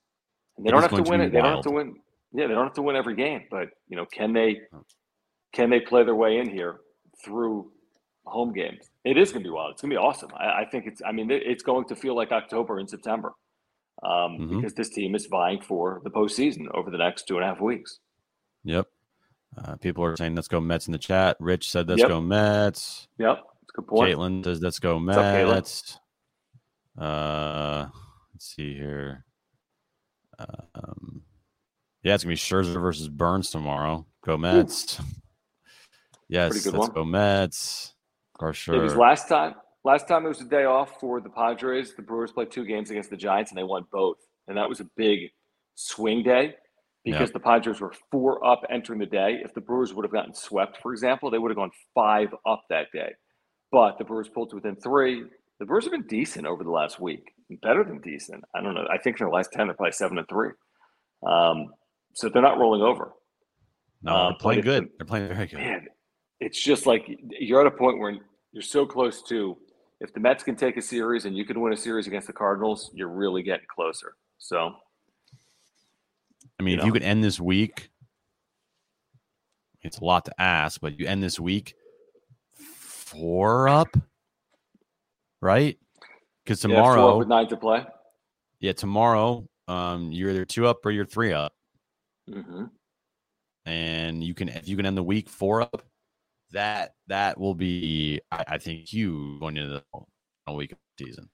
[0.58, 1.32] And they don't have to win it.
[1.32, 1.96] They don't have to win.
[2.34, 4.62] Yeah, they don't have to win every game, but you know, can they
[5.54, 6.78] can they play their way in here
[7.24, 7.72] through
[8.26, 8.89] home games.
[9.06, 9.74] It is going to be wild.
[9.74, 10.32] It's going to be awesome.
[10.36, 11.02] I, I think it's.
[11.06, 13.34] I mean, it's going to feel like October and September
[14.04, 14.56] um, mm-hmm.
[14.56, 17.62] because this team is vying for the postseason over the next two and a half
[17.62, 18.00] weeks.
[18.64, 18.88] Yep.
[19.58, 21.38] Uh, people are saying let's go Mets in the chat.
[21.39, 22.10] Rich said let's yep.
[22.10, 23.08] go Mets.
[23.18, 24.18] Yep, that's good point.
[24.18, 25.99] Caitlin says let's go Mets.
[26.99, 27.88] uh,
[28.34, 29.26] let's see here.
[30.39, 31.22] Um,
[32.04, 34.06] yeah, it's gonna be Scherzer versus Burnes tomorrow.
[34.26, 34.99] Go Mets.
[34.99, 35.04] Ooh.
[36.30, 36.91] Yes, let's one.
[36.91, 37.93] go Mets.
[38.39, 38.76] For sure.
[38.76, 39.56] It was last time.
[39.86, 41.93] Last time it was a day off for the Padres.
[41.93, 44.18] The Brewers played two games against the Giants and they won both.
[44.47, 45.30] And that was a big
[45.76, 46.56] swing day
[47.04, 47.34] because yep.
[47.34, 49.39] the Padres were four up entering the day.
[49.43, 52.64] If the Brewers would have gotten swept, for example, they would have gone five up
[52.70, 53.12] that day.
[53.72, 55.24] But the Brewers pulled to within three.
[55.60, 58.43] The Brewers have been decent over the last week, better than decent.
[58.56, 58.88] I don't know.
[58.91, 60.49] I think in the last ten, they're probably seven and three.
[61.26, 61.74] Um,
[62.14, 63.14] so they're not rolling over.
[64.01, 64.89] No, they're um, playing good.
[64.97, 65.60] they're playing very good.
[65.60, 65.88] Man,
[66.39, 67.06] it's just like
[67.39, 68.18] you're at a point where
[68.51, 69.58] you're so close to
[70.04, 72.34] if the Mets can take a series and you can win a series against the
[72.34, 74.16] Cardinals, you're really getting closer.
[74.38, 74.76] So,
[76.60, 76.86] I mean, you if know.
[76.88, 77.89] you could end this week,
[79.82, 81.76] it's a lot to ask, but you end this week
[82.54, 83.95] four up,
[85.41, 85.78] right?
[86.43, 87.86] Because tomorrow, yeah, with nine to play.
[88.60, 91.54] Yeah, tomorrow, um, you're either two up or you're three up,
[92.30, 92.66] mm-hmm.
[93.66, 95.84] and you can if you can end the week four up,
[96.51, 99.84] that that will be, I, I think, huge going into
[100.47, 101.30] the week of the season.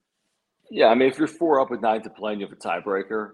[0.71, 2.59] Yeah, I mean, if you're four up with nine to play and you have a
[2.59, 3.31] tiebreaker,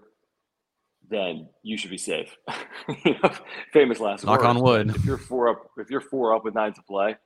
[1.10, 2.36] then you should be safe.
[3.72, 4.48] famous last Knock words.
[4.48, 4.90] on wood.
[4.96, 7.16] If you're four up, if you're four up with nine to play,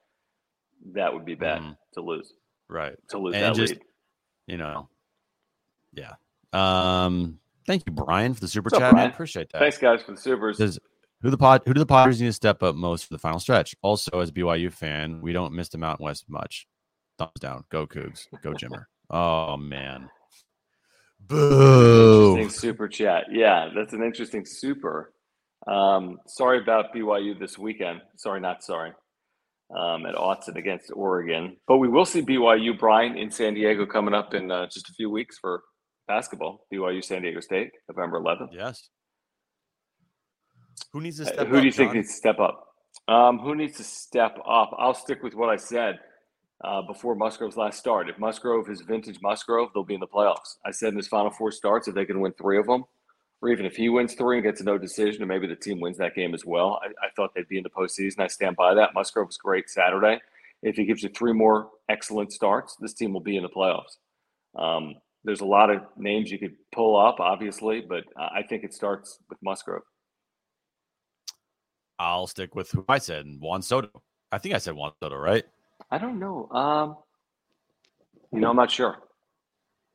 [0.95, 1.77] that would be bad Mhm.
[1.95, 2.33] to lose.
[2.69, 2.97] Right.
[3.09, 3.83] To lose And that just- lead.
[4.47, 4.89] You know.
[5.93, 6.15] Yeah.
[6.53, 7.39] Um.
[7.67, 8.83] Thank you, Brian, for the super What's chat.
[8.83, 9.11] Man, Brian?
[9.11, 9.59] appreciate that.
[9.61, 10.59] Thanks, guys, for the supers.
[10.59, 10.79] Does
[11.23, 13.39] who the pod who do the Padres need to step up most for the final
[13.39, 13.77] stretch?
[13.83, 16.67] Also, as a BYU fan, we don't miss the Mountain West much.
[17.19, 17.65] Thumbs down.
[17.71, 18.27] Go Cougs.
[18.43, 18.87] Go Jimmer.
[19.11, 20.11] oh man.
[21.27, 22.37] Boo.
[22.37, 23.25] Interesting super chat.
[23.31, 25.13] Yeah, that's an interesting super.
[25.67, 28.01] Um, sorry about BYU this weekend.
[28.17, 28.93] Sorry, not sorry.
[29.77, 34.15] Um, at Autzen against Oregon, but we will see BYU Brian in San Diego coming
[34.15, 35.63] up in uh, just a few weeks for
[36.09, 36.67] basketball.
[36.75, 38.49] BYU San Diego State, November 11th.
[38.51, 38.89] Yes.
[40.93, 41.61] Who needs to Uh, step who up?
[41.61, 42.65] do you think needs to step up?
[43.07, 44.71] Um, who needs to step up?
[44.77, 46.01] I'll stick with what I said
[46.63, 48.09] uh, before Musgrove's last start.
[48.09, 50.57] If Musgrove is vintage Musgrove, they'll be in the playoffs.
[50.65, 52.85] I said in his final four starts, if they can win three of them,
[53.43, 55.81] or even if he wins three and gets a no decision, and maybe the team
[55.81, 58.21] wins that game as well, I, I thought they'd be in the postseason.
[58.21, 58.95] I stand by that.
[58.95, 60.21] Musgrove was great Saturday.
[60.63, 63.97] If he gives you three more excellent starts, this team will be in the playoffs.
[64.55, 68.75] Um, there's a lot of names you could pull up, obviously, but I think it
[68.75, 69.83] starts with Musgrove.
[71.99, 74.03] I'll stick with who I said, Juan Soto.
[74.33, 75.45] I think I said Juan Soto, right?
[75.91, 76.49] I don't know.
[76.51, 76.97] Um,
[78.33, 78.97] you know, I'm not sure.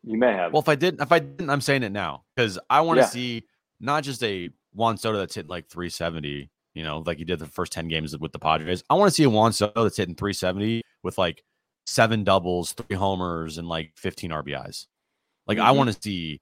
[0.04, 0.52] You may have.
[0.54, 3.02] Well, if I didn't, if I didn't, I'm saying it now because I want to
[3.04, 3.08] Yeah.
[3.10, 3.44] see
[3.80, 7.46] not just a Juan Soto that's hit like 370, you know, like he did the
[7.48, 8.84] first 10 games with the Padres.
[8.90, 11.44] I want to see a Juan Soto that's hitting 370 with like
[11.86, 14.88] seven doubles, three homers, and like 15 RBIs.
[15.48, 15.78] Like I Mhm.
[15.78, 16.42] want to see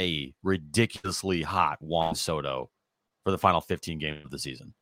[0.00, 2.70] a ridiculously hot Juan Soto
[3.24, 4.74] for the final 15 games of the season.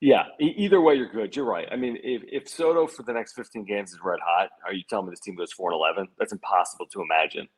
[0.00, 0.24] Yeah.
[0.40, 1.34] Either way, you're good.
[1.34, 1.68] You're right.
[1.70, 4.82] I mean, if, if Soto for the next 15 games is red hot, are you
[4.88, 6.08] telling me this team goes four and 11?
[6.18, 7.48] That's impossible to imagine.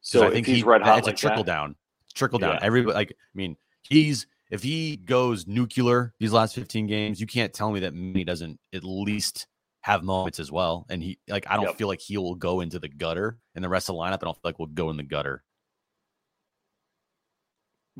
[0.00, 1.76] So I think he's he, red hot it's like a trickle that, down,
[2.14, 2.54] trickle down.
[2.54, 2.60] Yeah.
[2.62, 7.52] Everybody, like, I mean, he's if he goes nuclear these last 15 games, you can't
[7.52, 9.46] tell me that he doesn't at least
[9.82, 10.86] have moments as well.
[10.88, 11.76] And he, like, I don't Yep.
[11.76, 14.24] feel like he will go into the gutter, and the rest of the lineup, I
[14.24, 15.42] don't feel like we'll go in the gutter.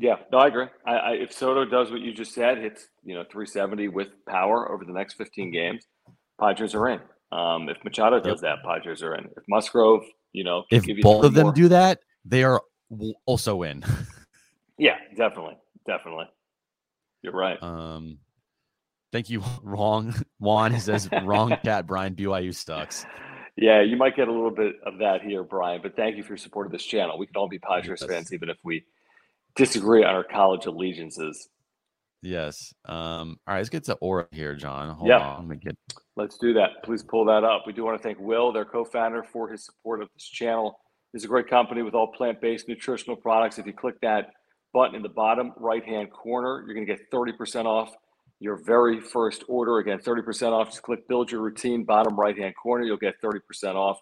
[0.01, 0.67] Yeah, no, I agree.
[0.85, 4.71] I, I, if Soto does what you just said, hits you know 370 with power
[4.71, 5.85] over the next 15 games,
[6.39, 6.99] Padres are in.
[7.31, 9.25] Um, if Machado does that, Padres are in.
[9.25, 12.43] If Musgrove, you know, can If give you both of them more- do that, they
[12.43, 12.61] are
[13.25, 13.83] also in.
[14.77, 16.25] yeah, definitely, definitely.
[17.21, 17.61] You're right.
[17.61, 18.19] um,
[19.11, 20.73] thank you, wrong Juan.
[20.73, 21.85] He says wrong cat.
[21.87, 23.05] Brian BYU sucks.
[23.57, 25.81] Yeah, you might get a little bit of that here, Brian.
[25.83, 27.17] But thank you for your support of this channel.
[27.19, 28.09] We can all be Padres Yes.
[28.09, 28.85] fans, even if we
[29.55, 31.49] disagree on our college allegiances.
[32.21, 32.73] Yes.
[32.85, 33.37] Um.
[33.47, 33.57] All right.
[33.59, 34.89] Let's get to Ora here, John.
[34.89, 35.19] Hold Yeah.
[35.19, 35.47] on.
[35.47, 35.77] Let get
[36.17, 36.83] Let's do that.
[36.83, 37.63] Please pull that up.
[37.65, 40.77] We do want to thank Will, their co-founder, for his support of this channel.
[41.13, 43.57] This is a great company with all plant-based nutritional products.
[43.57, 44.31] If you click that
[44.73, 47.93] button in the bottom right-hand corner, you're going to get 30% off
[48.41, 49.77] your very first order.
[49.79, 50.69] Again, 30% off.
[50.71, 52.83] Just click Build Your Routine, bottom right-hand corner.
[52.83, 53.99] You'll get 30% off.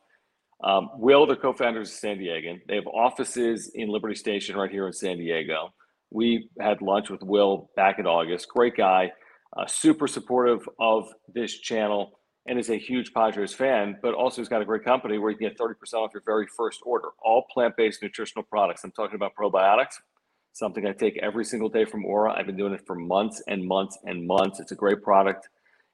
[0.63, 2.59] Um, Will, their co-founders, is San Diegan.
[2.67, 5.73] They have offices in Liberty Station right here in San Diego.
[6.09, 8.47] We had lunch with Will back in August.
[8.49, 9.11] Great guy
[9.55, 14.47] uh, super supportive of this channel and is a huge Padres fan, but also has
[14.47, 17.09] got a great company where you can get 30% off your very first order.
[17.23, 18.83] All plant based nutritional products.
[18.83, 19.95] I'm talking about probiotics,
[20.53, 22.33] something I take every single day from Ora.
[22.37, 24.59] I've been doing it for months and months and months.
[24.59, 25.49] It's a great product.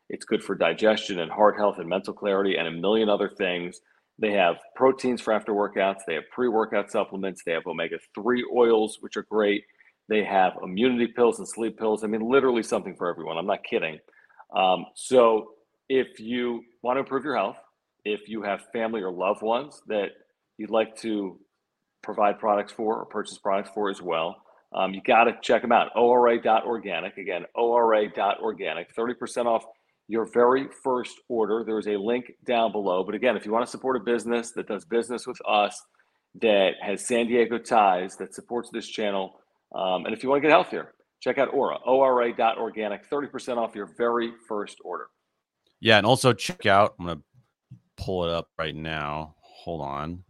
[0.10, 3.82] It's good for digestion and heart health and mental clarity and a million other things.
[4.20, 8.46] They have proteins for after workouts, they have pre workout supplements, they have omega 3
[8.56, 9.64] oils, which are great.
[10.10, 12.04] They have immunity pills and sleep pills.
[12.04, 13.38] I mean, literally something for everyone.
[13.38, 14.00] I'm not kidding.
[14.56, 15.52] Um, so,
[15.90, 17.58] if you want to improve your health,
[18.06, 20.10] if you have family or loved ones that
[20.58, 21.40] you'd like to
[22.02, 24.36] provide products for or purchase products for as well,
[24.74, 25.92] um, you got to check them out.
[25.96, 27.18] ORA.organic.
[27.18, 28.96] Again, ORA.organic.
[28.96, 29.66] 30% off
[30.08, 31.64] your very first order.
[31.66, 33.04] There is a link down below.
[33.04, 35.82] But again, if you want to support a business that does business with us,
[36.42, 39.40] that has San Diego ties, that supports this channel,
[39.76, 43.94] um, and if you want to get healthier, check out Ora, ORA.organic, 30% off your
[43.98, 45.08] very first order.
[45.80, 46.96] Yeah, and also check out.
[47.00, 47.22] I'm gonna
[47.98, 49.36] pull it up right now.
[49.42, 50.24] Hold on,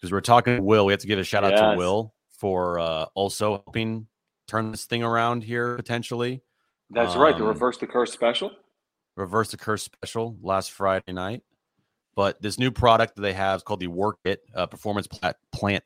[0.00, 0.84] because we're talking to Will.
[0.86, 4.06] We have to give a shout out to Will for uh, also helping
[4.46, 6.42] turn this thing around here potentially.
[6.90, 8.50] That's right, the Um, reverse the curse special.
[9.20, 11.42] Reverse the curse special last Friday night.
[12.16, 15.36] But this new product that they have is called the Work It uh, Performance Plant,
[15.52, 15.84] Plant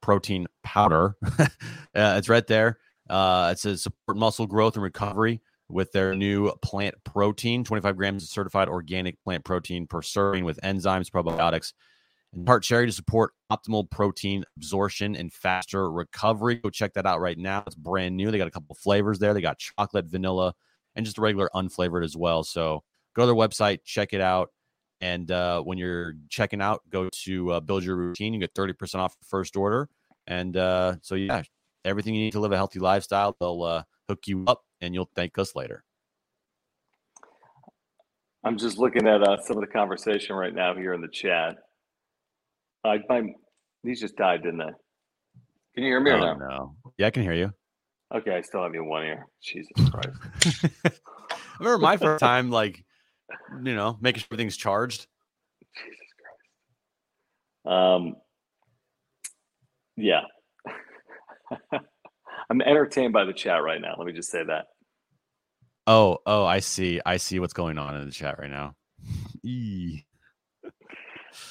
[0.00, 1.16] Protein Powder.
[1.38, 1.46] uh,
[1.94, 2.78] it's right there.
[3.08, 5.40] Uh, it says support muscle growth and recovery.
[5.68, 10.60] with their new plant protein, 25 grams of certified organic plant protein per serving with
[10.62, 11.72] enzymes, probiotics,
[12.32, 16.56] and tart cherry to support optimal protein absorption and faster recovery.
[16.56, 17.64] Go check that out right now.
[17.66, 18.30] It's brand new.
[18.30, 19.34] They got a couple flavors there.
[19.34, 20.54] They got chocolate, vanilla,
[20.96, 22.42] and just regular unflavored as well.
[22.42, 22.82] So
[23.14, 24.50] go to their website, check it out.
[25.00, 28.32] And uh, when you're checking out, go to uh, build your routine.
[28.32, 29.88] You get 30% off the first order.
[30.26, 31.42] And uh, so, yeah,
[31.84, 35.10] everything you need to live a healthy lifestyle, they'll uh, hook you up and you'll
[35.14, 35.84] thank us later.
[38.42, 41.56] I'm just looking at uh, some of the conversation right now here in the chat.
[42.84, 43.22] I, my,
[43.84, 44.72] these just died, didn't they?
[45.74, 46.48] Can you hear me or Oh, no?
[46.48, 46.76] no.
[46.96, 47.52] Yeah, I can hear you.
[48.14, 49.26] Okay, I still have you in one ear.
[49.42, 50.16] Jesus Christ.
[51.28, 52.84] I remember my first time, like,
[53.64, 55.06] you know, making sure everything's charged.
[55.74, 56.06] Jesus
[57.64, 57.76] Christ.
[57.76, 58.16] Um,
[59.96, 60.22] yeah.
[62.50, 63.94] I'm entertained by the chat right now.
[63.98, 64.66] Let me just say that.
[65.88, 67.00] Oh, oh, I see.
[67.04, 68.74] I see what's going on in the chat right now.
[69.44, 70.04] Eee.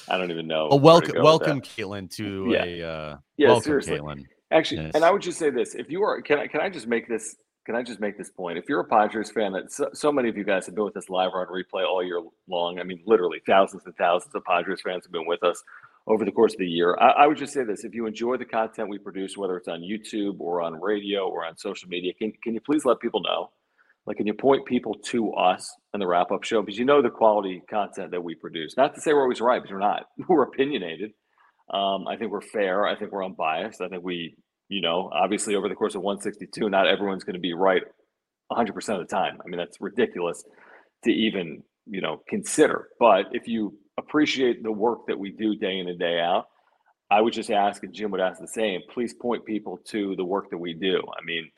[0.08, 0.68] I don't even know.
[0.70, 1.60] Welcome, welcome.
[1.60, 2.64] Caitlin, to Yeah.
[2.64, 3.98] a uh, Yeah, welcome, seriously.
[3.98, 4.24] Caitlin.
[4.52, 4.92] Actually, Yes.
[4.94, 7.08] and I would just say this: if you are, can I can I just make
[7.08, 7.36] this?
[7.64, 8.58] Can I just make this point?
[8.58, 10.96] If you're a Padres fan, that so, so many of you guys have been with
[10.96, 12.78] us live or on replay all year long.
[12.78, 15.60] I mean, literally thousands and thousands of Padres fans have been with us
[16.06, 16.96] over the course of the year.
[17.00, 19.66] I, I would just say this: if you enjoy the content we produce, whether it's
[19.66, 23.20] on YouTube or on radio or on social media, can can you please let people
[23.22, 23.50] know?
[24.06, 26.62] Like, can you point people to us in the wrap up show?
[26.62, 28.76] Because you know the quality content that we produce.
[28.76, 30.06] Not to say we're always right, because we're not.
[30.28, 31.10] We're opinionated.
[31.72, 32.86] Um, I think we're fair.
[32.86, 33.80] I think we're unbiased.
[33.80, 34.36] I think we,
[34.68, 37.82] you know, obviously over the course of 162, not everyone's going to be right
[38.52, 39.38] 100% of the time.
[39.44, 40.44] I mean, that's ridiculous
[41.04, 42.88] to even, you know, consider.
[42.98, 46.46] But if you appreciate the work that we do day in and day out,
[47.10, 50.24] I would just ask, and Jim would ask the same, please point people to the
[50.24, 51.00] work that we do.
[51.16, 51.50] I mean,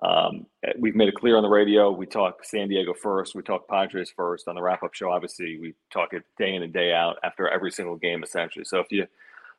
[0.00, 0.46] um,
[0.78, 1.90] we've made it clear on the radio.
[1.90, 3.34] We talk San Diego first.
[3.34, 4.48] We talk Padres first.
[4.48, 7.48] On the wrap up show, obviously, we talk it day in and day out after
[7.48, 8.64] every single game, essentially.
[8.64, 9.06] So if you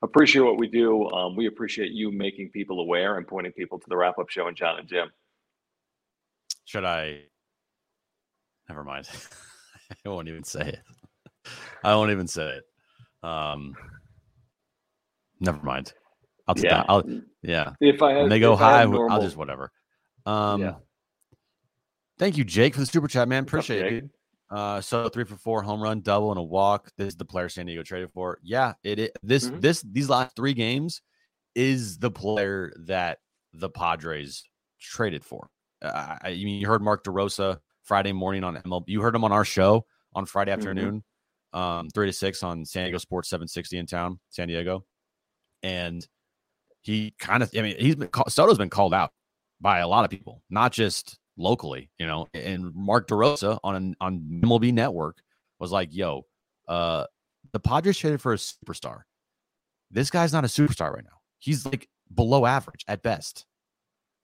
[0.03, 3.85] appreciate what we do, um, we appreciate you making people aware and pointing people to
[3.89, 5.09] the wrap up show and John and Jim.
[6.65, 7.21] Should I?
[8.69, 9.07] Never mind.
[10.05, 10.79] I won't even say it.
[11.83, 13.27] I won't even say it.
[13.27, 13.75] Um,
[15.39, 15.93] never mind.
[16.47, 16.83] I'll just, Yeah.
[16.87, 17.03] I'll,
[17.41, 17.73] yeah.
[17.79, 19.71] If I had, When they go if I had high, normal, I'll just whatever.
[20.25, 20.75] Um, Yeah.
[22.17, 23.43] thank you, Jake, for the super chat, man.
[23.43, 24.09] Up, Appreciate it.
[24.53, 26.91] Uh, so three for four, home run, double, and a walk.
[26.95, 28.37] This is the player San Diego traded for.
[28.43, 29.61] Yeah, it, it this Mhm.
[29.61, 31.01] this these last three games
[31.55, 33.17] is the player that
[33.53, 34.43] the Padres
[34.79, 35.49] traded for.
[35.81, 38.89] Uh, I, mean you heard Mark DeRosa Friday morning on MLB.
[38.89, 40.55] You heard him on our show on Friday Mhm.
[40.55, 41.03] afternoon,
[41.53, 44.85] um, three to six on San Diego Sports 760 in town, San Diego,
[45.63, 46.07] and
[46.81, 47.49] he kind of.
[47.57, 49.13] I mean, he's been Soto's been called out
[49.59, 52.27] by a lot of people, not just locally, you know.
[52.33, 55.21] And Mark DeRosa on on MLB Network
[55.59, 56.25] was like, "Yo,
[56.67, 57.05] uh,
[57.51, 59.01] the Padres traded for a superstar.
[59.91, 61.19] This guy's not a superstar right now.
[61.39, 63.45] He's like below average at best.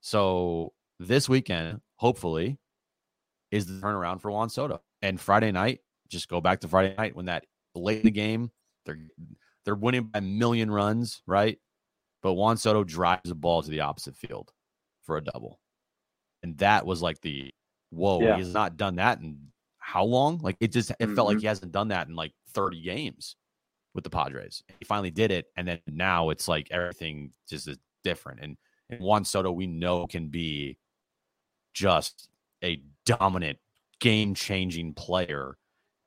[0.00, 2.58] So this weekend, hopefully,
[3.50, 4.80] is the turnaround for Juan Soto.
[5.02, 7.44] And Friday night, just go back to Friday night when that
[7.74, 8.50] late in the game,
[8.84, 8.98] they're
[9.64, 11.58] they're winning by a million runs, right?
[12.22, 14.52] But Juan Soto drives the ball to the opposite field
[15.02, 15.59] for a double.
[16.42, 17.52] And that was like the
[17.90, 18.36] whoa, Yeah.
[18.36, 20.38] he's not done that in how long?
[20.38, 21.40] Like it just it felt like Mhm.
[21.40, 23.36] he hasn't done that in like 30 games
[23.94, 24.62] with the Padres.
[24.78, 28.40] He finally did it, and then now it's like everything just is different.
[28.40, 28.56] And
[28.88, 30.76] and Juan Soto, we know can be
[31.74, 32.28] just
[32.62, 33.58] a dominant,
[34.00, 35.56] game changing player,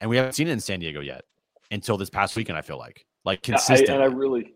[0.01, 1.23] and we haven't seen it in San Diego yet
[1.71, 2.57] until this past weekend.
[2.57, 3.89] I feel like like consistent.
[3.89, 4.53] and I really,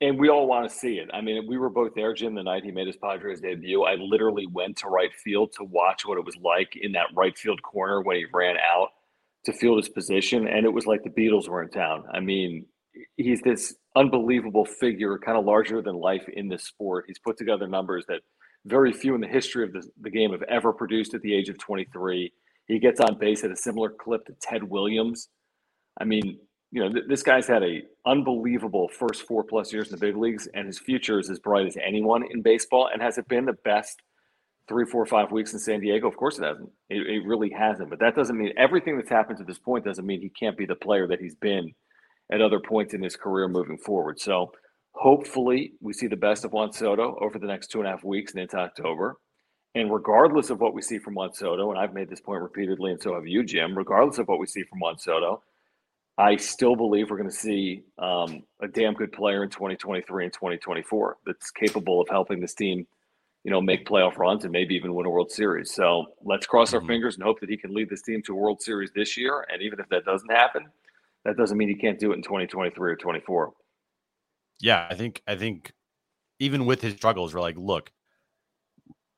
[0.00, 1.10] and we all want to see it.
[1.12, 3.82] I mean, we were both there, Jim, the night he made his Padres debut.
[3.82, 7.36] I literally went to right field to watch what it was like in that right
[7.36, 8.88] field corner when he ran out
[9.44, 12.04] to field his position, and it was like the Beatles were in town.
[12.12, 12.66] I mean,
[13.16, 17.04] he's this unbelievable figure, kind of larger than life in this sport.
[17.06, 18.20] He's put together numbers that
[18.66, 21.48] very few in the history of the, the game have ever produced at the age
[21.48, 22.32] of 23.
[22.66, 25.28] He gets on base at a similar clip to Ted Williams.
[26.00, 26.38] I mean,
[26.72, 30.16] you know, th- this guy's had a unbelievable first four plus years in the big
[30.16, 32.88] leagues, and his future is as bright as anyone in baseball.
[32.92, 34.02] And has it been the best
[34.68, 36.06] three, four, five weeks in San Diego?
[36.06, 36.70] Of course it hasn't.
[36.88, 37.90] It, it really hasn't.
[37.90, 40.66] But that doesn't mean everything that's happened to this point doesn't mean he can't be
[40.66, 41.74] the player that he's been
[42.30, 44.20] at other points in his career moving forward.
[44.20, 44.52] So
[44.92, 48.04] hopefully we see the best of Juan Soto over the next two and a half
[48.04, 49.16] weeks and into October.
[49.74, 52.92] And regardless of what we see from Juan Soto, and I've made this point repeatedly,
[52.92, 55.42] and so have you, Jim, regardless of what we see from Juan Soto,
[56.20, 60.32] I still believe we're going to see um, a damn good player in 2023 and
[60.32, 62.86] 2024 that's capable of helping this team
[63.44, 65.72] you know, make playoff runs and maybe even win a World Series.
[65.72, 66.88] So let's cross our Mhm.
[66.88, 69.46] fingers and hope that he can lead this team to a World Series this year.
[69.50, 70.70] And even if that doesn't happen,
[71.24, 73.54] that doesn't mean he can't do it in 2023 or 24.
[74.60, 75.72] Yeah, I think I think
[76.38, 77.92] even with his struggles, we're like, look,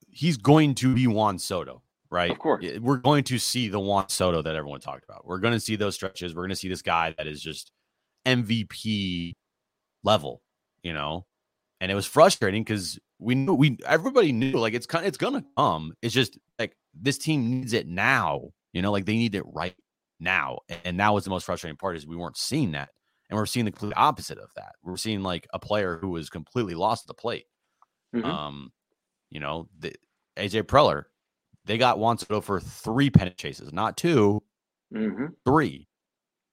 [0.09, 1.83] he's going to be Juan Soto,
[2.13, 2.31] right?
[2.31, 2.65] Of course.
[2.81, 5.27] We're going to see the Juan Soto that everyone talked about.
[5.27, 6.35] We're going to see those stretches.
[6.35, 7.73] We're going to see this guy that is just
[8.27, 9.33] MVP
[10.05, 10.43] level,
[10.83, 11.27] you know.
[11.81, 15.45] And it was frustrating because we knew we everybody knew like it's kind it's gonna
[15.57, 15.95] come.
[16.01, 19.75] It's just like this team needs it now, you know, like they need it right
[20.21, 20.59] now.
[20.85, 22.91] And that was the most frustrating part is we weren't seeing that.
[23.31, 24.73] And we're seeing the complete opposite of that.
[24.85, 27.47] We're seeing like a player who was completely lost at the plate.
[28.15, 28.25] Mhm.
[28.27, 28.73] Um,
[29.31, 29.95] you know, the
[30.37, 31.05] AJ Preller,
[31.65, 34.43] they got Juan Soto for three pennant chases, not two,
[34.93, 35.87] hmm three,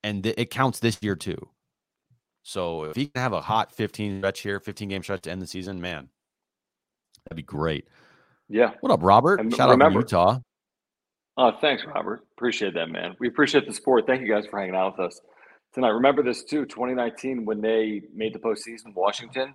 [0.04, 1.50] and th- it counts this year too.
[2.44, 5.42] So if he can have a hot 15 stretch here, 15 game stretch to end
[5.42, 6.10] the season, man,
[7.26, 7.88] that'd be great.
[8.48, 8.72] Yeah.
[8.82, 9.40] What up, Robert?
[9.40, 10.40] And Shout out remember- from Utah.
[11.38, 12.22] Oh, thanks, Robert.
[12.38, 13.16] Appreciate that, man.
[13.20, 14.06] We appreciate the support.
[14.06, 15.22] Thank you guys for hanging out with us
[15.74, 15.90] tonight.
[15.90, 19.54] Remember this too 2019, when they made the postseason, Washington,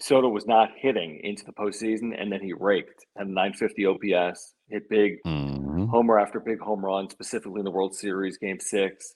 [0.00, 4.88] Soto was not hitting into the postseason, and then he raked at 950 OPS, hit
[4.88, 5.88] big Mhm.
[5.88, 9.14] homer after big home run, specifically in the World Series, game six.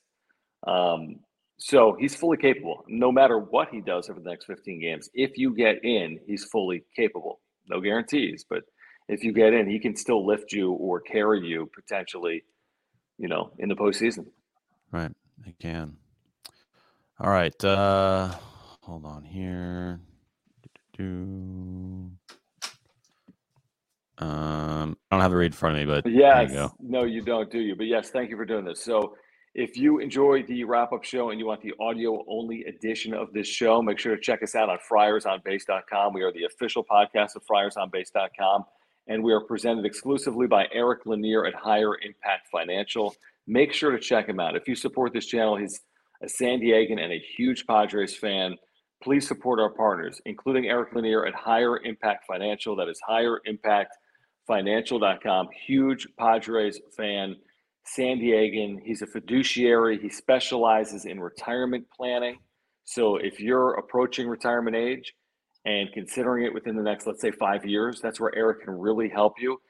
[0.66, 1.20] Um,
[1.58, 5.08] so he's fully capable, no matter what he does over the next 15 games.
[5.14, 7.40] If you get in, he's fully capable.
[7.68, 8.64] No guarantees, but
[9.08, 12.42] if you get in, he can still lift you or carry you potentially,
[13.18, 14.26] you know, in the postseason.
[14.90, 15.12] Right.
[15.38, 15.96] They can.
[17.20, 17.64] All right.
[17.64, 18.32] Uh
[18.82, 20.00] hold on here.
[20.96, 22.10] Do-do-do.
[24.18, 26.52] Um I don't have the read in front of me, but Yes.
[26.52, 26.70] you.
[26.80, 27.74] No, you don't, do you?
[27.76, 28.82] But yes, thank you for doing this.
[28.82, 29.16] So
[29.54, 33.32] if you enjoy the wrap up show and you want the audio only edition of
[33.32, 36.14] this show, make sure to check us out on friarsonbase.com.
[36.14, 38.64] We are the official podcast of friarsonbase.com,
[39.08, 43.14] and we are presented exclusively by Eric Lanier at Higher Impact Financial.
[43.46, 44.56] Make sure to check him out.
[44.56, 45.82] If you support this channel, he's
[46.22, 48.56] a San Diegan and a huge Padres fan.
[49.02, 52.76] Please support our partners, including Eric Lanier at Higher Impact Financial.
[52.76, 53.96] That is Higher Impact
[54.46, 55.48] financial.com.
[55.66, 57.36] Huge Padres fan,
[57.84, 58.78] San Diegan.
[58.84, 59.98] He's a fiduciary.
[59.98, 62.38] He specializes in retirement planning.
[62.84, 65.14] So if you're approaching retirement age
[65.64, 69.08] and considering it within the next, let's say, five years, that's where Eric can really
[69.08, 69.60] help you.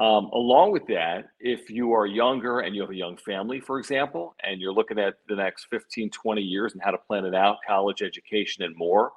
[0.00, 3.78] Um, along with that, if you are younger and you have a young family, for
[3.78, 7.34] example, and you're looking at the next 15, 20 years and how to plan it
[7.34, 9.12] out, college education and more,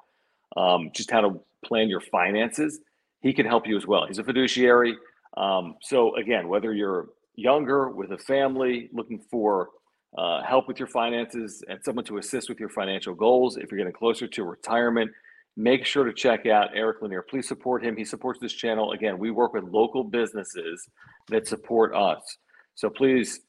[0.58, 2.80] um, just how to plan your finances,
[3.22, 4.06] he can help you as well.
[4.06, 4.98] He's a fiduciary.
[5.38, 9.70] Um, so again, whether you're younger with a family looking for
[10.18, 13.78] uh, help with your finances and someone to assist with your financial goals, if you're
[13.78, 15.10] getting closer to retirement,
[15.56, 17.22] make sure to check out Eric Lanier.
[17.22, 17.96] Please support him.
[17.96, 18.92] He supports this channel.
[18.92, 20.88] Again, we work with local businesses
[21.28, 22.38] that support us.
[22.74, 23.40] So please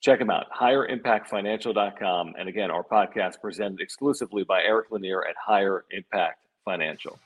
[0.00, 2.34] check him out, higherimpactfinancial.com.
[2.38, 7.18] And again, our podcast presented exclusively by Eric Lanier at Higher Impact Financial.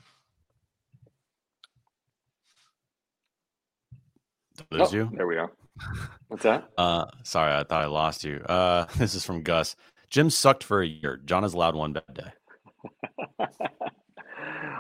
[4.70, 5.10] There's Oh, you.
[5.14, 5.50] There we are.
[6.28, 6.70] What's that?
[6.78, 8.36] Uh sorry, I thought I lost you.
[8.46, 9.76] Uh this is from Gus.
[10.10, 11.18] Jim sucked for a year.
[11.24, 13.46] John has allowed one bad day.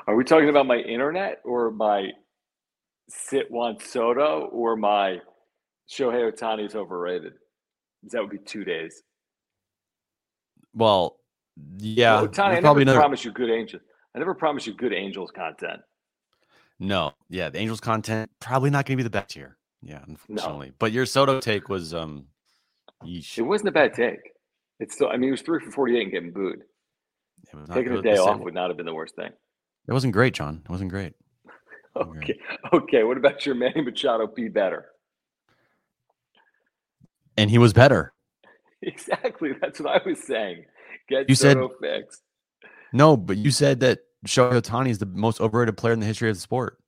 [0.06, 2.10] Are we talking about my internet or my
[3.08, 5.20] sit Juan Soto or my
[5.90, 7.34] Shohei Ohtani is overrated?
[8.10, 9.02] That would be two days.
[10.74, 11.18] Well,
[11.78, 12.16] yeah.
[12.16, 13.82] Well, Ohtani, I there's never probably another promised you good angels.
[14.14, 15.80] I never promised you good Angels content.
[16.78, 19.56] No, yeah, the Angels content probably not going to be the best here.
[19.80, 20.72] Yeah, unfortunately.
[20.78, 22.26] But your Soto take was um,
[23.04, 23.38] yeesh.
[23.38, 24.18] It wasn't a bad take.
[24.80, 25.08] It's still.
[25.08, 26.62] I mean, it was three for forty-eight and getting booed.
[27.52, 29.30] It was not Taking a day off would not have been the worst thing.
[29.88, 30.62] It wasn't great, John.
[30.64, 31.14] It wasn't great.
[31.94, 32.38] Okay.
[32.72, 33.04] Okay.
[33.04, 34.26] What about your Manny Machado?
[34.26, 34.86] Be better.
[37.36, 38.12] And he was better.
[38.84, 39.52] Exactly.
[39.60, 40.64] That's what I was saying.
[41.08, 42.22] Get You said- fixed.
[42.92, 46.30] No, but you said that Shohei Ohtani is the most overrated player in the history
[46.30, 46.78] of the sport.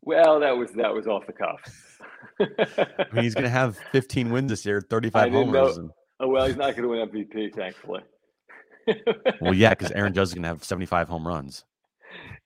[0.00, 1.98] Well, that was that was off the cuff.
[2.40, 5.76] I mean, he's going to have 15 wins this year, 35 homers.
[5.76, 5.90] And,
[6.20, 8.00] oh well, he's not going to win MVP, thankfully.
[9.42, 11.64] well, yeah, because Aaron Judge is going to have 75 home runs.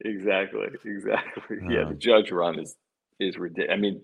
[0.04, 1.58] Exactly, exactly.
[1.68, 2.76] yeah, the Uh, Judge run is
[3.20, 3.72] is ridiculous.
[3.72, 4.02] I mean,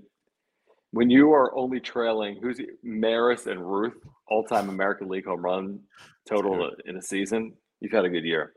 [0.92, 2.60] when you are only trailing who's?
[2.82, 3.96] Maris and Ruth,
[4.28, 5.80] all time American League home run
[6.28, 8.52] total in a season, you've had a good year.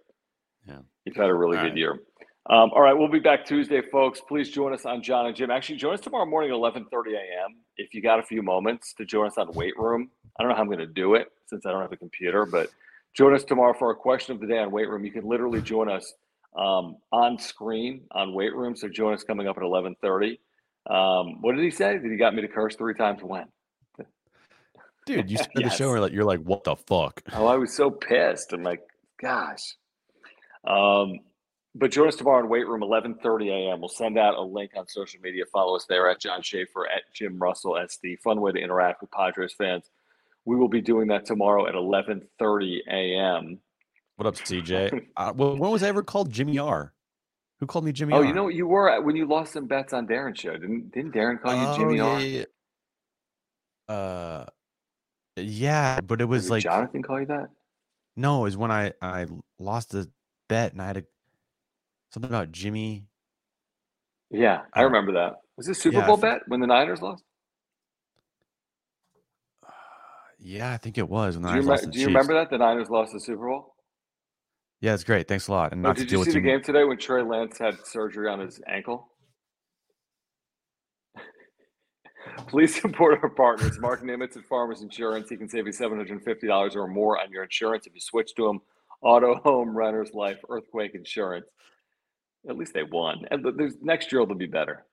[0.67, 0.79] Yeah.
[1.05, 1.77] You've had a really All good right.
[1.77, 1.99] year.
[2.47, 4.21] Um, all right, we'll be back Tuesday, folks.
[4.27, 5.49] Please join us on John and Jim.
[5.49, 7.55] Actually, join us tomorrow morning at 11:30 a.m.
[7.77, 10.09] If you got a few moments to join us on Weight Room.
[10.37, 12.45] I don't know how I'm going to do it since I don't have a computer,
[12.45, 12.69] but
[13.15, 15.03] join us tomorrow for our question of the day on Weight Room.
[15.05, 16.13] You can literally join us
[16.55, 18.75] um, on screen on Weight Room.
[18.75, 20.39] So join us coming up at 11:30.
[20.87, 21.97] Um, what did he say?
[21.97, 23.21] Did he got me to curse three times?
[23.23, 23.45] When?
[25.05, 25.71] Dude, you started Yes.
[25.73, 27.21] the show and you're like, what the fuck?
[27.33, 28.53] Oh, I was so pissed.
[28.53, 28.81] I'm like,
[29.21, 29.75] gosh.
[30.65, 31.19] Um,
[31.75, 33.79] but join us tomorrow in weight room, 11:30 a.m.
[33.81, 35.43] We'll send out a link on social media.
[35.51, 38.19] Follow us there at John Schaefer at Jim Russell SD.
[38.21, 39.89] Fun way to interact with Padres fans.
[40.45, 43.59] We will be doing that tomorrow at 11:30 a.m.
[44.17, 44.93] What up, CJ?
[45.17, 46.93] uh, well, when was I ever called Jimmy R?
[47.59, 48.25] Who called me Jimmy Oh, R?
[48.27, 50.53] you know what you were when you lost some bets on Darren's show.
[50.57, 52.19] Didn't didn't Darren call you Oh, Jimmy yeah, R?
[52.19, 52.45] yeah,
[53.89, 53.95] yeah.
[53.95, 54.45] Uh,
[55.37, 57.49] yeah, but it was Did like Jonathan call you that?
[58.15, 59.25] no, it was when I I
[59.59, 60.09] lost the
[60.47, 61.03] bet and I had a,
[62.11, 63.07] something about Jimmy.
[64.29, 65.41] Yeah, I Uh, remember that.
[65.57, 67.23] Was this Super yeah, Bowl bet when the Niners lost?
[70.39, 72.57] Yeah, I think it was when Do you, lost the do you remember that the
[72.57, 73.74] Niners lost the Super Bowl?
[74.85, 75.27] Yeah, it's great.
[75.27, 75.71] Thanks a lot.
[75.71, 77.57] And Oh, not to did deal you see with the game today when Trey Lance
[77.57, 79.09] had surgery on his ankle?
[82.47, 83.79] Please support our partners.
[83.79, 85.27] Mark Nimitz at Farmers Insurance.
[85.27, 88.59] He can save you $750 or more on your insurance if you switch to him.
[89.01, 91.47] Auto, home, renters, life, earthquake insurance.
[92.47, 93.25] At least they won.
[93.31, 94.85] And there's, next year they'll be better.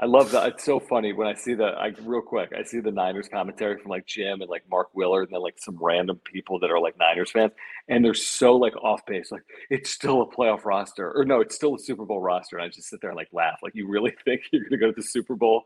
[0.00, 0.46] I love that.
[0.46, 3.78] It's so funny when I see the, I, real quick, I see the Niners commentary
[3.78, 6.78] from like Jim and like Mark Willard and then like some random people that are
[6.78, 7.50] like Niners fans.
[7.88, 9.32] And they're so like off base.
[9.32, 11.10] Like, it's still a playoff roster.
[11.18, 12.56] Or no, it's still a Super Bowl roster.
[12.56, 13.58] And I just sit there and like laugh.
[13.60, 15.64] Like, you really think you're going to go to the Super Bowl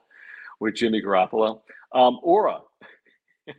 [0.61, 1.61] with Jimmy Garoppolo?
[1.95, 2.61] Um, Ora.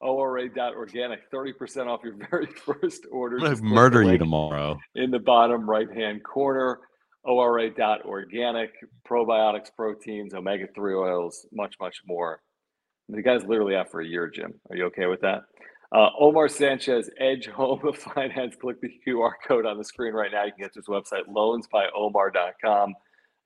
[0.00, 3.36] ORA.organic, 30% off your very first order.
[3.36, 4.78] I'm gonna click the murder you tomorrow.
[4.96, 6.80] in the bottom right hand corner.
[7.24, 8.70] ORA.organic,
[9.08, 12.40] probiotics, proteins, omega 3 oils, much, much more.
[13.08, 14.54] The guy's literally out for a year, Jim.
[14.70, 15.42] Are you okay with that?
[15.92, 18.56] Uh, Omar Sanchez, Edge Home of Finance.
[18.60, 20.44] Click the QR code on the screen right now.
[20.44, 22.94] You can get to his website, loansbyomar.com.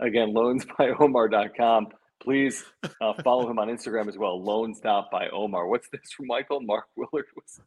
[0.01, 1.89] Again, loansbyomar.com.
[2.23, 2.65] Please
[3.01, 5.67] uh, follow him on Instagram as well, loans by Omar.
[5.69, 6.61] What's this from Michael?
[6.61, 7.61] Mark Willard was.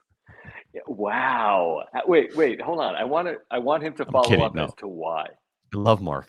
[0.74, 1.84] Yeah, wow.
[1.94, 2.96] Uh, Wait, wait, hold on.
[2.96, 3.38] I want to.
[3.52, 4.66] I want him to follow kidding, up no.
[4.66, 5.28] as to why.
[5.74, 6.28] I love Mark.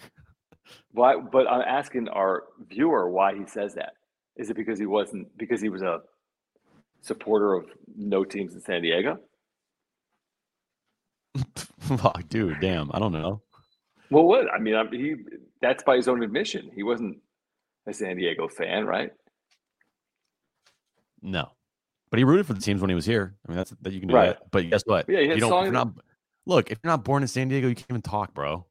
[0.93, 1.17] Why?
[1.17, 3.93] But I'm asking our viewer why he says that.
[4.37, 6.01] Is it because he wasn't because he was a
[7.01, 7.67] supporter of
[7.97, 9.19] no teams in San Diego?
[11.81, 12.91] Fuck, dude, damn.
[12.93, 13.43] I don't know.
[14.11, 14.53] Well, what?
[14.53, 15.17] I mean, I, he
[15.61, 16.71] that's by his own admission.
[16.75, 17.19] He wasn't
[17.87, 19.11] a San Diego fan, right?
[21.21, 21.51] No,
[22.11, 23.35] but he rooted for the teams when he was here.
[23.47, 24.39] I mean, that's that you can do Right.
[24.39, 24.51] that.
[24.51, 25.07] But guess what?
[25.09, 25.73] Yeah, you don't.
[25.73, 25.89] Not,
[26.47, 28.65] look, if you're not born in San Diego, you can't even talk, bro.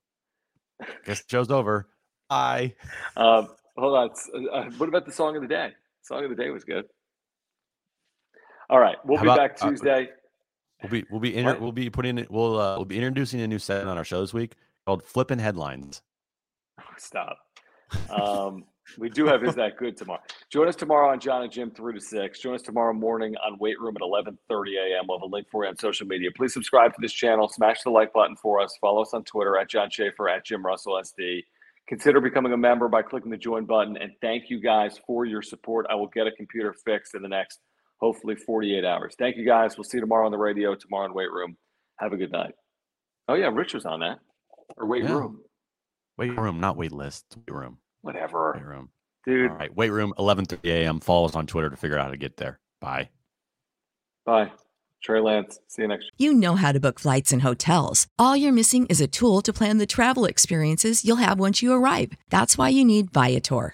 [1.05, 1.87] Guess the show's over.
[2.29, 2.73] I.
[3.15, 3.47] Um,
[3.77, 4.09] hold on.
[4.51, 5.71] Uh, what about the song of the day?
[6.01, 6.85] Song of the day was good.
[8.69, 10.09] All right, we'll How be about- back uh, Tuesday.
[10.83, 11.61] We'll be we'll be inter- What?
[11.61, 12.29] we'll be putting it.
[12.29, 14.55] We'll uh, we'll be introducing a new segment on our show this week
[14.85, 16.01] called "Flipping Headlines."
[16.97, 17.39] Stop.
[18.11, 18.65] Um,
[18.97, 20.21] we do have Is That Good tomorrow.
[20.51, 22.39] Join us tomorrow on John and Jim 3 to 6.
[22.39, 24.33] Join us tomorrow morning on Weight Room at 11.30
[24.77, 25.05] a.m.
[25.07, 26.29] We'll have a link for you on social media.
[26.35, 27.47] Please subscribe to this channel.
[27.49, 28.75] Smash the like button for us.
[28.79, 31.43] Follow us on Twitter at John Schaefer, at Jim Russell SD.
[31.87, 33.97] Consider becoming a member by clicking the join button.
[33.97, 35.85] And thank you guys for your support.
[35.89, 37.59] I will get a computer fixed in the next,
[38.01, 39.15] hopefully, 48 hours.
[39.17, 39.77] Thank you guys.
[39.77, 41.55] We'll see you tomorrow on the radio, tomorrow in Weight Room.
[41.99, 42.53] Have a good night.
[43.29, 44.19] Oh, yeah, Rich was on that.
[44.77, 45.13] Or Weight Yeah.
[45.13, 45.41] Room.
[46.17, 47.25] Weight room, not wait list.
[47.37, 47.77] Weight room.
[48.01, 48.53] Whatever.
[48.55, 48.89] Weight room.
[49.25, 49.75] Dude, All right.
[49.75, 50.13] Weight room.
[50.17, 50.99] 11:30 a.m.
[50.99, 52.59] Follow us on Twitter to figure out how to get there.
[52.79, 53.09] Bye.
[54.25, 54.51] bye.
[55.03, 55.59] Trey Lance.
[55.67, 58.07] See you next You know how to book flights and hotels.
[58.17, 61.71] All you're missing is a tool to plan the travel experiences you'll have once you
[61.73, 62.13] arrive.
[62.29, 63.73] That's why you need Viator.